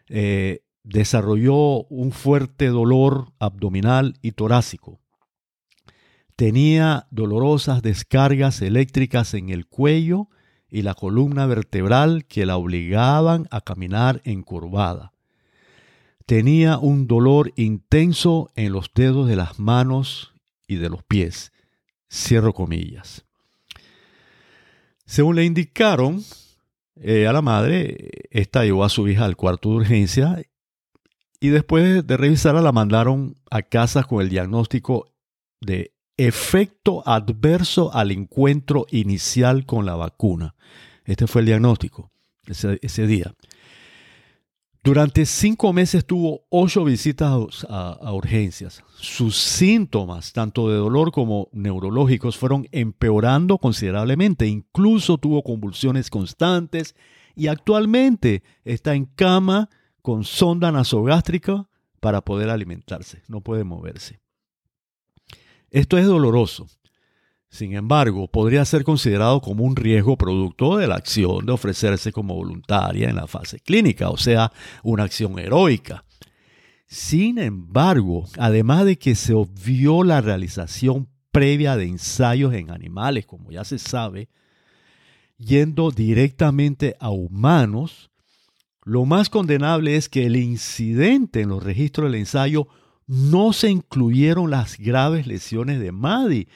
eh, 0.09 0.65
desarrolló 0.83 1.85
un 1.85 2.13
fuerte 2.13 2.69
dolor 2.69 3.33
abdominal 3.39 4.15
y 4.23 4.33
torácico. 4.33 5.01
Tenía 6.37 7.07
dolorosas 7.11 7.83
descargas 7.83 8.61
eléctricas 8.61 9.35
en 9.35 9.51
el 9.51 9.67
cuello 9.67 10.29
y 10.75 10.83
la 10.83 10.95
columna 10.95 11.47
vertebral 11.47 12.25
que 12.25 12.47
la 12.47 12.57
obligaban 12.57 13.47
a 13.53 13.61
caminar 13.61 14.21
encurvada. 14.25 15.13
Tenía 16.27 16.79
un 16.79 17.07
dolor 17.07 17.53
intenso 17.55 18.51
en 18.57 18.73
los 18.73 18.91
dedos 18.93 19.29
de 19.29 19.37
las 19.37 19.61
manos 19.61 20.35
y 20.67 20.75
de 20.75 20.91
los 20.91 21.05
pies. 21.05 21.53
Cierro 22.13 22.53
comillas. 22.55 23.25
Según 25.07 25.37
le 25.37 25.45
indicaron 25.45 26.25
eh, 26.97 27.29
a 27.29 27.33
la 27.33 27.41
madre, 27.41 28.11
esta 28.31 28.65
llevó 28.65 28.83
a 28.83 28.89
su 28.89 29.07
hija 29.07 29.27
al 29.27 29.37
cuarto 29.37 29.69
de 29.69 29.77
urgencia 29.77 30.43
y 31.39 31.51
después 31.51 32.05
de 32.05 32.17
revisarla 32.17 32.63
la 32.63 32.73
mandaron 32.73 33.37
a 33.49 33.63
casa 33.63 34.03
con 34.03 34.23
el 34.23 34.29
diagnóstico 34.29 35.07
de 35.61 35.94
efecto 36.17 37.03
adverso 37.07 37.93
al 37.95 38.11
encuentro 38.11 38.87
inicial 38.91 39.67
con 39.67 39.87
la 39.87 39.97
vacuna. 39.97 40.55
Este 41.05 41.27
fue 41.27 41.43
el 41.43 41.47
diagnóstico 41.47 42.11
ese, 42.47 43.07
día. 43.07 43.35
Durante 44.83 45.25
cinco 45.25 45.73
meses 45.73 46.05
tuvo 46.05 46.45
ocho 46.51 46.85
visitas 46.85 47.65
a, 47.69 47.93
a, 47.93 48.13
urgencias. 48.13 48.83
Sus 48.97 49.37
síntomas, 49.37 50.33
tanto 50.33 50.69
de 50.69 50.77
dolor 50.77 51.11
como 51.11 51.49
neurológicos, 51.53 52.37
fueron 52.37 52.69
empeorando 52.71 53.59
considerablemente. 53.59 54.47
Incluso 54.47 55.19
tuvo 55.19 55.43
convulsiones 55.43 56.11
constantes 56.11 56.95
y 57.35 57.49
actualmente 57.49 58.43
está 58.65 58.95
en 58.95 59.07
cama 59.07 59.71
con 60.03 60.25
sonda 60.25 60.71
nasogástrica 60.71 61.67
para 62.01 62.21
poder 62.21 62.51
alimentarse. 62.51 63.23
No 63.27 63.41
puede 63.41 63.65
moverse. 63.65 64.21
Esto 65.75 65.99
es 65.99 66.07
doloroso. 66.07 66.69
Sin 67.49 67.75
embargo, 67.75 68.29
podría 68.29 68.65
ser 68.65 68.85
considerado 68.85 69.41
como 69.41 69.65
un 69.65 69.75
riesgo 69.75 70.17
producto 70.17 70.77
de 70.77 70.87
la 70.87 70.95
acción 70.95 71.47
de 71.47 71.51
ofrecerse 71.51 72.13
como 72.13 72.37
voluntaria 72.37 73.11
en 73.11 73.17
la 73.17 73.27
fase 73.27 73.59
clínica, 73.59 74.09
o 74.09 74.17
sea, 74.17 74.53
una 74.85 75.03
acción 75.03 75.37
heroica. 75.37 76.05
Sin 76.87 77.39
embargo, 77.39 78.25
además 78.39 78.85
de 78.85 78.99
que 78.99 79.17
se 79.17 79.35
obvió 79.35 80.05
la 80.05 80.21
realización 80.21 81.09
previa 81.33 81.77
de 81.77 81.87
ensayos 81.87 82.55
en 82.55 82.71
animales, 82.71 83.27
como 83.27 83.51
ya 83.51 83.65
se 83.65 83.81
sabe, 83.81 84.29
yendo 85.39 85.91
directamente 85.91 86.95
a 87.01 87.11
humanos, 87.11 88.13
lo 88.85 89.07
más 89.07 89.29
condenable 89.29 89.97
es 89.97 90.09
que 90.09 90.27
el 90.27 90.37
incidente 90.37 91.41
en 91.41 91.49
los 91.49 91.65
registros 91.65 92.13
del 92.13 92.21
ensayo 92.21 92.69
no 93.07 93.53
se 93.53 93.71
incluyeron 93.71 94.51
las 94.51 94.79
graves 94.79 95.27
lesiones 95.27 95.81
de 95.81 95.93
Maddie, 95.93 96.49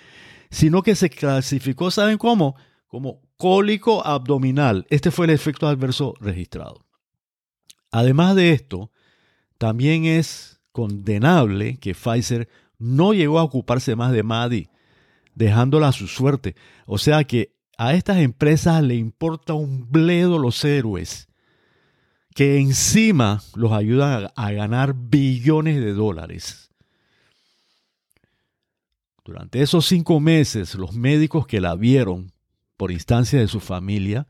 sino 0.50 0.82
que 0.82 0.94
se 0.94 1.10
clasificó, 1.10 1.90
¿saben 1.90 2.18
cómo? 2.18 2.56
Como 2.86 3.20
cólico 3.36 4.04
abdominal. 4.06 4.86
Este 4.90 5.10
fue 5.10 5.26
el 5.26 5.32
efecto 5.32 5.68
adverso 5.68 6.14
registrado. 6.20 6.84
Además 7.90 8.34
de 8.34 8.52
esto, 8.52 8.90
también 9.58 10.04
es 10.04 10.60
condenable 10.72 11.78
que 11.78 11.94
Pfizer 11.94 12.48
no 12.78 13.12
llegó 13.12 13.38
a 13.38 13.44
ocuparse 13.44 13.96
más 13.96 14.12
de 14.12 14.22
Maddie, 14.22 14.70
dejándola 15.34 15.88
a 15.88 15.92
su 15.92 16.06
suerte. 16.06 16.54
O 16.86 16.98
sea 16.98 17.24
que 17.24 17.56
a 17.76 17.94
estas 17.94 18.18
empresas 18.18 18.82
le 18.82 18.94
importa 18.94 19.54
un 19.54 19.90
bledo 19.90 20.38
los 20.38 20.64
héroes 20.64 21.27
que 22.38 22.60
encima 22.60 23.42
los 23.56 23.72
ayudan 23.72 24.30
a, 24.36 24.52
ganar 24.52 24.94
billones 24.94 25.80
de 25.80 25.92
dólares. 25.92 26.70
Durante 29.24 29.60
esos 29.60 29.86
cinco 29.86 30.20
meses, 30.20 30.76
los 30.76 30.92
médicos 30.92 31.48
que 31.48 31.60
la 31.60 31.74
vieron 31.74 32.30
por 32.76 32.92
instancia 32.92 33.40
de 33.40 33.48
su 33.48 33.58
familia 33.58 34.28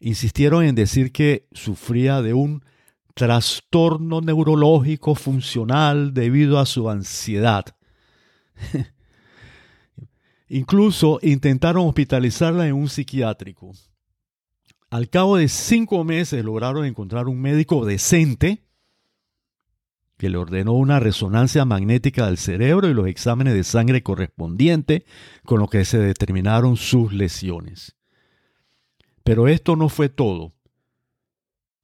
insistieron 0.00 0.64
en 0.64 0.74
decir 0.74 1.12
que 1.12 1.46
sufría 1.52 2.22
de 2.22 2.32
un 2.32 2.64
trastorno 3.12 4.22
neurológico 4.22 5.14
funcional 5.14 6.14
debido 6.14 6.58
a 6.58 6.64
su 6.64 6.88
ansiedad. 6.88 7.76
Incluso 10.48 11.18
intentaron 11.20 11.86
hospitalizarla 11.86 12.66
en 12.66 12.72
un 12.72 12.88
psiquiátrico. 12.88 13.74
Al 14.90 15.10
cabo 15.10 15.36
de 15.36 15.48
cinco 15.48 16.02
meses 16.04 16.44
lograron 16.44 16.84
encontrar 16.86 17.28
un 17.28 17.40
médico 17.40 17.84
decente 17.84 18.64
que 20.16 20.30
le 20.30 20.38
ordenó 20.38 20.72
una 20.72 20.98
resonancia 20.98 21.64
magnética 21.64 22.26
del 22.26 22.38
cerebro 22.38 22.88
y 22.88 22.94
los 22.94 23.06
exámenes 23.06 23.54
de 23.54 23.64
sangre 23.64 24.02
correspondientes 24.02 25.02
con 25.44 25.60
lo 25.60 25.68
que 25.68 25.84
se 25.84 25.98
determinaron 25.98 26.76
sus 26.76 27.12
lesiones. 27.12 27.96
Pero 29.22 29.46
esto 29.46 29.76
no 29.76 29.90
fue 29.90 30.08
todo, 30.08 30.54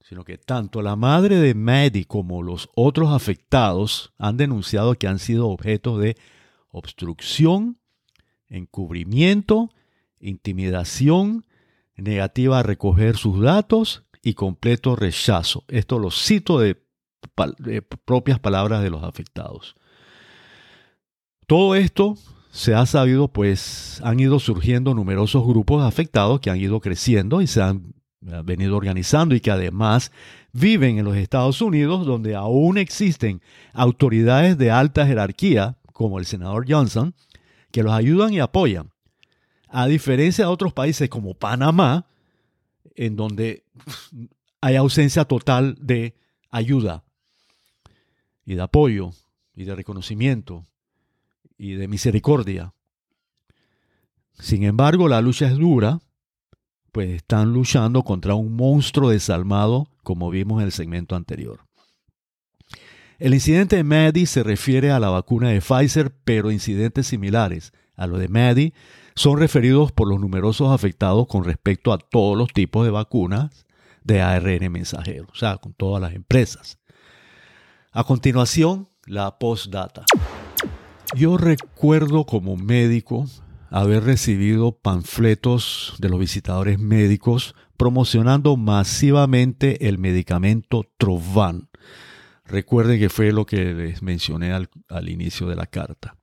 sino 0.00 0.24
que 0.24 0.38
tanto 0.38 0.80
la 0.80 0.96
madre 0.96 1.36
de 1.36 1.54
Maddie 1.54 2.06
como 2.06 2.42
los 2.42 2.70
otros 2.74 3.12
afectados 3.12 4.14
han 4.18 4.38
denunciado 4.38 4.94
que 4.94 5.06
han 5.06 5.18
sido 5.18 5.48
objetos 5.48 6.00
de 6.00 6.16
obstrucción, 6.70 7.78
encubrimiento, 8.48 9.70
intimidación, 10.18 11.44
negativa 11.96 12.58
a 12.58 12.62
recoger 12.62 13.16
sus 13.16 13.40
datos 13.40 14.04
y 14.22 14.34
completo 14.34 14.96
rechazo. 14.96 15.64
Esto 15.68 15.98
lo 15.98 16.10
cito 16.10 16.58
de, 16.58 16.82
propias 18.04 18.38
palabras 18.38 18.82
de 18.82 18.90
los 18.90 19.02
afectados. 19.02 19.76
Todo 21.46 21.74
esto 21.74 22.16
se 22.50 22.74
ha 22.74 22.86
sabido, 22.86 23.28
pues 23.28 24.00
han 24.02 24.20
ido 24.20 24.38
surgiendo 24.38 24.94
numerosos 24.94 25.46
grupos 25.46 25.84
afectados 25.84 26.40
que 26.40 26.50
han 26.50 26.58
ido 26.58 26.80
creciendo 26.80 27.42
y 27.42 27.46
se 27.46 27.62
han 27.62 27.94
venido 28.44 28.76
organizando 28.76 29.34
y 29.34 29.40
que 29.40 29.50
además 29.50 30.10
viven 30.52 30.98
en 30.98 31.04
los 31.04 31.16
Estados 31.16 31.60
Unidos, 31.60 32.06
donde 32.06 32.34
aún 32.34 32.78
existen 32.78 33.42
autoridades 33.72 34.56
de 34.56 34.70
alta 34.70 35.06
jerarquía, 35.06 35.76
como 35.92 36.18
el 36.18 36.24
senador 36.24 36.64
Johnson, 36.66 37.14
que 37.70 37.82
los 37.82 37.92
ayudan 37.92 38.32
y 38.32 38.40
apoyan. 38.40 38.93
A 39.76 39.88
diferencia 39.88 40.44
de 40.44 40.50
otros 40.52 40.72
países 40.72 41.08
como 41.08 41.34
Panamá, 41.34 42.06
en 42.94 43.16
donde 43.16 43.64
hay 44.60 44.76
ausencia 44.76 45.24
total 45.24 45.76
de 45.80 46.14
ayuda 46.48 47.02
y 48.46 48.54
de 48.54 48.62
apoyo 48.62 49.10
y 49.56 49.64
de 49.64 49.74
reconocimiento 49.74 50.64
y 51.58 51.72
de 51.72 51.88
misericordia. 51.88 52.72
Sin 54.34 54.62
embargo, 54.62 55.08
la 55.08 55.20
lucha 55.20 55.48
es 55.48 55.56
dura, 55.56 55.98
pues 56.92 57.10
están 57.10 57.52
luchando 57.52 58.04
contra 58.04 58.36
un 58.36 58.54
monstruo 58.54 59.10
desalmado, 59.10 59.88
como 60.04 60.30
vimos 60.30 60.60
en 60.60 60.66
el 60.66 60.72
segmento 60.72 61.16
anterior. 61.16 61.66
El 63.18 63.34
incidente 63.34 63.74
de 63.74 63.82
Maddie 63.82 64.26
se 64.26 64.44
refiere 64.44 64.92
a 64.92 65.00
la 65.00 65.08
vacuna 65.08 65.48
de 65.48 65.60
Pfizer, 65.60 66.14
pero 66.24 66.52
incidentes 66.52 67.08
similares 67.08 67.72
a 67.96 68.06
lo 68.06 68.18
de 68.18 68.28
Maddie 68.28 68.72
son 69.14 69.38
referidos 69.38 69.92
por 69.92 70.08
los 70.08 70.20
numerosos 70.20 70.72
afectados 70.72 71.26
con 71.26 71.44
respecto 71.44 71.92
a 71.92 71.98
todos 71.98 72.36
los 72.36 72.52
tipos 72.52 72.84
de 72.84 72.90
vacunas 72.90 73.66
de 74.02 74.20
ARN 74.20 74.70
mensajero, 74.70 75.26
o 75.32 75.34
sea, 75.34 75.56
con 75.58 75.72
todas 75.72 76.00
las 76.00 76.14
empresas. 76.14 76.78
A 77.92 78.04
continuación, 78.04 78.88
la 79.06 79.38
postdata. 79.38 80.04
Yo 81.14 81.36
recuerdo 81.36 82.26
como 82.26 82.56
médico 82.56 83.26
haber 83.70 84.04
recibido 84.04 84.72
panfletos 84.72 85.94
de 85.98 86.08
los 86.08 86.18
visitadores 86.18 86.78
médicos 86.78 87.54
promocionando 87.76 88.56
masivamente 88.56 89.88
el 89.88 89.98
medicamento 89.98 90.84
Trovan. 90.96 91.68
Recuerden 92.44 92.98
que 92.98 93.08
fue 93.08 93.32
lo 93.32 93.46
que 93.46 93.74
les 93.74 94.02
mencioné 94.02 94.52
al, 94.52 94.68
al 94.88 95.08
inicio 95.08 95.46
de 95.46 95.56
la 95.56 95.66
carta. 95.66 96.16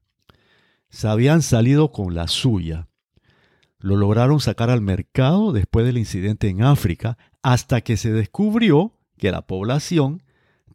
Se 0.91 1.07
habían 1.07 1.41
salido 1.41 1.91
con 1.91 2.13
la 2.13 2.27
suya. 2.27 2.87
Lo 3.79 3.95
lograron 3.95 4.39
sacar 4.39 4.69
al 4.69 4.81
mercado 4.81 5.53
después 5.53 5.85
del 5.85 5.97
incidente 5.97 6.49
en 6.49 6.63
África 6.63 7.17
hasta 7.41 7.81
que 7.81 7.97
se 7.97 8.11
descubrió 8.11 8.93
que 9.17 9.31
la 9.31 9.47
población, 9.47 10.21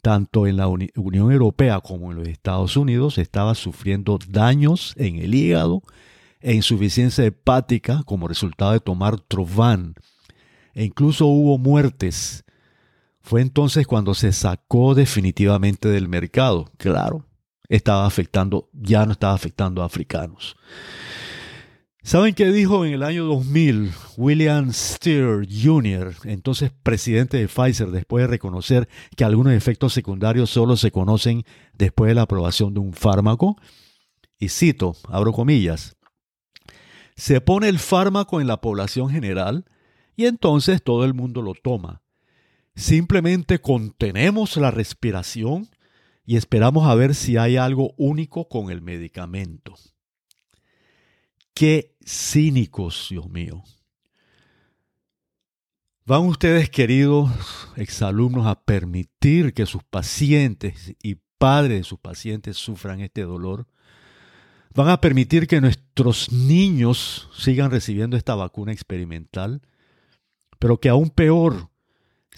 tanto 0.01 0.47
en 0.47 0.57
la 0.57 0.67
Unión 0.67 1.31
Europea 1.31 1.79
como 1.81 2.11
en 2.11 2.17
los 2.17 2.27
Estados 2.27 2.75
Unidos, 2.75 3.19
estaba 3.19 3.55
sufriendo 3.55 4.17
daños 4.27 4.93
en 4.97 5.17
el 5.17 5.35
hígado 5.35 5.83
e 6.41 6.53
insuficiencia 6.53 7.23
hepática 7.23 8.01
como 8.03 8.27
resultado 8.27 8.71
de 8.71 8.79
tomar 8.79 9.19
Trovan. 9.19 9.93
E 10.73 10.83
incluso 10.83 11.27
hubo 11.27 11.57
muertes. 11.57 12.43
Fue 13.21 13.41
entonces 13.41 13.85
cuando 13.85 14.13
se 14.15 14.31
sacó 14.33 14.95
definitivamente 14.95 15.89
del 15.89 16.07
mercado. 16.07 16.71
Claro, 16.77 17.26
estaba 17.69 18.05
afectando, 18.05 18.69
ya 18.73 19.05
no 19.05 19.13
estaba 19.13 19.33
afectando 19.33 19.81
a 19.81 19.85
africanos. 19.85 20.55
¿Saben 22.07 22.35
qué 22.35 22.45
dijo 22.53 22.85
en 22.85 22.93
el 22.93 23.03
año 23.03 23.25
2000 23.25 23.91
William 24.15 24.71
Steer 24.71 25.45
Jr., 25.45 26.15
entonces 26.23 26.71
presidente 26.81 27.35
de 27.35 27.49
Pfizer, 27.49 27.91
después 27.91 28.23
de 28.23 28.27
reconocer 28.27 28.87
que 29.17 29.25
algunos 29.25 29.51
efectos 29.51 29.91
secundarios 29.91 30.49
solo 30.49 30.77
se 30.77 30.91
conocen 30.91 31.43
después 31.73 32.07
de 32.07 32.15
la 32.15 32.21
aprobación 32.21 32.73
de 32.73 32.79
un 32.79 32.93
fármaco? 32.93 33.57
Y 34.39 34.47
cito, 34.47 34.95
abro 35.09 35.33
comillas, 35.33 35.97
se 37.17 37.41
pone 37.41 37.67
el 37.67 37.77
fármaco 37.77 38.39
en 38.39 38.47
la 38.47 38.61
población 38.61 39.09
general 39.09 39.65
y 40.15 40.27
entonces 40.27 40.81
todo 40.81 41.03
el 41.03 41.13
mundo 41.13 41.41
lo 41.41 41.55
toma. 41.55 42.03
Simplemente 42.73 43.59
contenemos 43.59 44.55
la 44.55 44.71
respiración 44.71 45.67
y 46.27 46.35
esperamos 46.37 46.85
a 46.85 46.93
ver 46.93 47.15
si 47.15 47.37
hay 47.37 47.57
algo 47.57 47.95
único 47.97 48.47
con 48.47 48.69
el 48.69 48.83
medicamento. 48.83 49.73
Qué 51.55 51.95
cínicos, 52.05 53.07
Dios 53.09 53.27
mío. 53.29 53.63
¿Van 56.05 56.21
ustedes, 56.21 56.69
queridos 56.69 57.31
exalumnos, 57.75 58.45
a 58.45 58.63
permitir 58.63 59.55
que 59.55 59.65
sus 59.65 59.83
pacientes 59.83 60.93
y 61.01 61.15
padres 61.39 61.79
de 61.79 61.83
sus 61.83 61.97
pacientes 61.97 62.57
sufran 62.57 63.01
este 63.01 63.23
dolor? 63.23 63.65
van 64.77 64.89
a 64.89 65.01
permitir 65.01 65.47
que 65.47 65.59
nuestros 65.59 66.31
niños 66.31 67.29
sigan 67.35 67.71
recibiendo 67.71 68.15
esta 68.15 68.35
vacuna 68.35 68.71
experimental, 68.71 69.63
pero 70.59 70.79
que 70.79 70.87
aún 70.87 71.09
peor, 71.09 71.71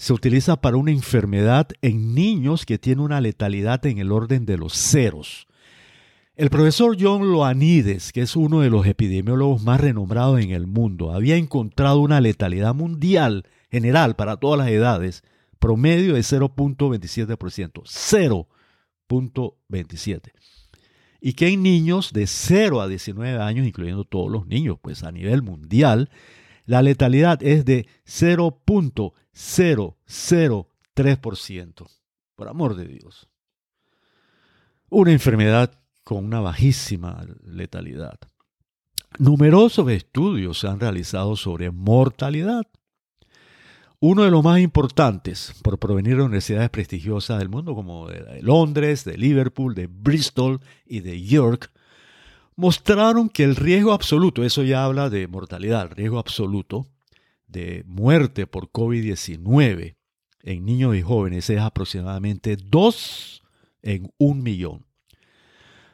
se 0.00 0.12
utiliza 0.14 0.56
para 0.62 0.78
una 0.78 0.92
enfermedad 0.92 1.68
en 1.82 2.14
niños 2.14 2.64
que 2.64 2.78
tiene 2.78 3.02
una 3.02 3.20
letalidad 3.20 3.84
en 3.84 3.98
el 3.98 4.12
orden 4.12 4.46
de 4.46 4.56
los 4.56 4.72
ceros. 4.72 5.46
El 6.36 6.48
profesor 6.48 6.96
John 6.98 7.30
Loanides, 7.30 8.10
que 8.10 8.22
es 8.22 8.34
uno 8.34 8.60
de 8.60 8.70
los 8.70 8.86
epidemiólogos 8.86 9.62
más 9.62 9.78
renombrados 9.78 10.40
en 10.40 10.52
el 10.52 10.66
mundo, 10.66 11.12
había 11.12 11.36
encontrado 11.36 12.00
una 12.00 12.22
letalidad 12.22 12.74
mundial 12.74 13.44
general 13.70 14.16
para 14.16 14.38
todas 14.38 14.58
las 14.58 14.70
edades, 14.70 15.22
promedio 15.58 16.14
de 16.14 16.20
0.27%. 16.20 17.82
0.27 19.06 20.32
y 21.20 21.34
que 21.34 21.48
en 21.48 21.62
niños 21.62 22.14
de 22.14 22.26
0 22.26 22.80
a 22.80 22.88
19 22.88 23.38
años, 23.38 23.66
incluyendo 23.66 24.04
todos 24.04 24.32
los 24.32 24.46
niños, 24.46 24.78
pues 24.80 25.02
a 25.02 25.12
nivel 25.12 25.42
mundial, 25.42 26.08
la 26.64 26.80
letalidad 26.80 27.42
es 27.42 27.66
de 27.66 27.86
0.003%. 29.34 31.86
Por 32.34 32.48
amor 32.48 32.76
de 32.76 32.86
Dios. 32.86 33.28
Una 34.88 35.12
enfermedad 35.12 35.78
con 36.04 36.24
una 36.24 36.40
bajísima 36.40 37.26
letalidad. 37.44 38.18
Numerosos 39.18 39.90
estudios 39.90 40.58
se 40.58 40.68
han 40.68 40.80
realizado 40.80 41.36
sobre 41.36 41.70
mortalidad. 41.70 42.66
Uno 43.98 44.24
de 44.24 44.30
los 44.30 44.42
más 44.42 44.60
importantes, 44.60 45.54
por 45.62 45.78
provenir 45.78 46.16
de 46.16 46.22
universidades 46.22 46.70
prestigiosas 46.70 47.38
del 47.38 47.50
mundo, 47.50 47.74
como 47.74 48.08
de 48.08 48.40
Londres, 48.42 49.04
de 49.04 49.18
Liverpool, 49.18 49.74
de 49.74 49.88
Bristol 49.88 50.60
y 50.86 51.00
de 51.00 51.22
York, 51.22 51.70
mostraron 52.56 53.28
que 53.28 53.44
el 53.44 53.56
riesgo 53.56 53.92
absoluto, 53.92 54.42
eso 54.42 54.62
ya 54.62 54.84
habla 54.84 55.10
de 55.10 55.28
mortalidad, 55.28 55.82
el 55.82 55.90
riesgo 55.90 56.18
absoluto 56.18 56.86
de 57.50 57.84
muerte 57.86 58.46
por 58.46 58.70
COVID-19 58.70 59.96
en 60.42 60.64
niños 60.64 60.96
y 60.96 61.02
jóvenes 61.02 61.50
es 61.50 61.60
aproximadamente 61.60 62.56
2 62.56 63.42
en 63.82 64.12
un 64.18 64.42
millón. 64.42 64.86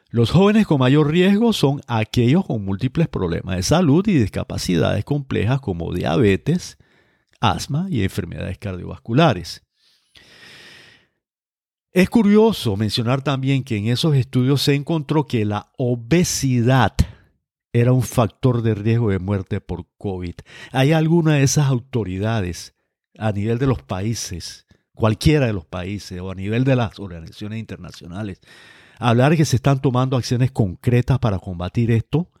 Los 0.09 0.31
jóvenes 0.31 0.65
con 0.65 0.79
mayor 0.79 1.11
riesgo 1.11 1.51
son 1.51 1.81
aquellos 1.87 2.45
con 2.45 2.63
múltiples 2.63 3.09
problemas 3.09 3.57
de 3.57 3.63
salud 3.63 4.07
y 4.07 4.13
discapacidades 4.13 5.03
complejas 5.03 5.59
como 5.59 5.93
diabetes, 5.93 6.77
asma 7.41 7.87
y 7.89 8.03
enfermedades 8.03 8.57
cardiovasculares. 8.57 9.63
Es 11.91 12.09
curioso 12.09 12.77
mencionar 12.77 13.21
también 13.21 13.63
que 13.63 13.75
en 13.75 13.87
esos 13.87 14.15
estudios 14.15 14.61
se 14.61 14.75
encontró 14.75 15.25
que 15.25 15.43
la 15.45 15.71
obesidad 15.77 16.93
era 17.79 17.93
un 17.93 18.01
factor 18.01 18.61
de 18.61 18.75
riesgo 18.75 19.11
de 19.11 19.19
muerte 19.19 19.61
por 19.61 19.85
COVID. 19.97 20.35
Hay 20.71 20.93
alguna 20.93 21.35
de 21.35 21.43
esas 21.43 21.67
autoridades 21.67 22.75
a 23.17 23.31
nivel 23.31 23.59
de 23.59 23.67
los 23.67 23.81
países, 23.81 24.65
cualquiera 24.93 25.47
de 25.47 25.53
los 25.53 25.65
países 25.65 26.19
o 26.19 26.31
a 26.31 26.35
nivel 26.35 26.63
de 26.63 26.75
las 26.75 26.99
organizaciones 26.99 27.59
internacionales, 27.59 28.39
hablar 28.99 29.35
que 29.35 29.45
se 29.45 29.57
están 29.57 29.79
tomando 29.79 30.17
acciones 30.17 30.51
concretas 30.51 31.19
para 31.19 31.39
combatir 31.39 31.91
esto. 31.91 32.31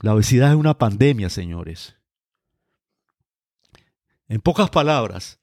La 0.00 0.14
obesidad 0.14 0.50
es 0.50 0.56
una 0.56 0.78
pandemia, 0.78 1.28
señores. 1.28 1.96
En 4.28 4.40
pocas 4.40 4.70
palabras, 4.70 5.40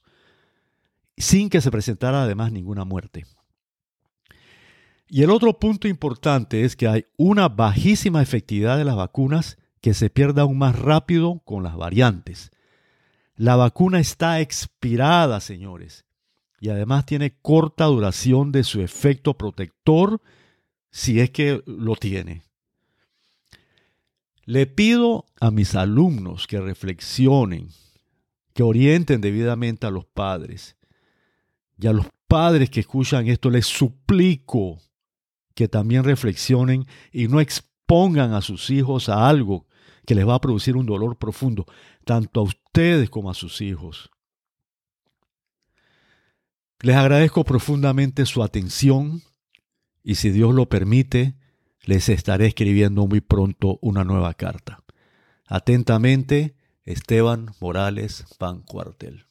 sin 1.17 1.49
que 1.49 1.61
se 1.61 1.71
presentara 1.71 2.23
además 2.23 2.51
ninguna 2.51 2.85
muerte. 2.85 3.25
Y 5.09 5.23
el 5.23 5.31
otro 5.31 5.59
punto 5.59 5.87
importante 5.87 6.63
es 6.63 6.75
que 6.75 6.87
hay 6.87 7.05
una 7.17 7.49
bajísima 7.49 8.21
efectividad 8.21 8.77
de 8.77 8.85
las 8.85 8.95
vacunas 8.95 9.57
que 9.81 9.93
se 9.93 10.09
pierde 10.09 10.41
aún 10.41 10.57
más 10.57 10.77
rápido 10.77 11.41
con 11.45 11.63
las 11.63 11.75
variantes. 11.75 12.51
La 13.35 13.55
vacuna 13.55 13.99
está 13.99 14.41
expirada, 14.41 15.39
señores, 15.39 16.05
y 16.59 16.69
además 16.69 17.05
tiene 17.05 17.37
corta 17.41 17.85
duración 17.85 18.51
de 18.51 18.63
su 18.63 18.81
efecto 18.81 19.35
protector 19.35 20.21
si 20.89 21.19
es 21.19 21.29
que 21.29 21.61
lo 21.67 21.95
tiene. 21.95 22.41
Le 24.45 24.65
pido 24.65 25.25
a 25.39 25.51
mis 25.51 25.75
alumnos 25.75 26.47
que 26.47 26.59
reflexionen, 26.59 27.69
que 28.53 28.63
orienten 28.63 29.21
debidamente 29.21 29.85
a 29.85 29.91
los 29.91 30.05
padres 30.05 30.77
y 31.79 31.85
a 31.85 31.93
los 31.93 32.07
padres 32.27 32.71
que 32.71 32.79
escuchan 32.79 33.27
esto 33.27 33.51
les 33.51 33.67
suplico 33.67 34.79
que 35.53 35.67
también 35.67 36.03
reflexionen 36.03 36.87
y 37.11 37.27
no 37.27 37.39
expongan 37.39 38.33
a 38.33 38.41
sus 38.41 38.69
hijos 38.71 39.09
a 39.09 39.29
algo 39.29 39.66
que 40.07 40.15
les 40.15 40.25
va 40.25 40.35
a 40.35 40.41
producir 40.41 40.77
un 40.77 40.85
dolor 40.85 41.17
profundo, 41.17 41.65
tanto 42.05 42.39
a 42.39 42.43
ustedes 42.43 43.09
como 43.09 43.29
a 43.29 43.33
sus 43.33 43.59
hijos. 43.59 44.09
Les 46.79 46.95
agradezco 46.95 47.43
profundamente 47.43 48.25
su 48.25 48.41
atención 48.41 49.21
y 50.03 50.15
si 50.15 50.29
Dios 50.29 50.55
lo 50.55 50.69
permite, 50.69 51.35
les 51.83 52.07
estaré 52.07 52.45
escribiendo 52.45 53.05
muy 53.05 53.19
pronto 53.19 53.79
una 53.81 54.05
nueva 54.05 54.33
carta. 54.33 54.81
Atentamente, 55.45 56.55
Esteban 56.85 57.51
Morales 57.59 58.23
Van 58.39 58.61
Cuartel. 58.61 59.26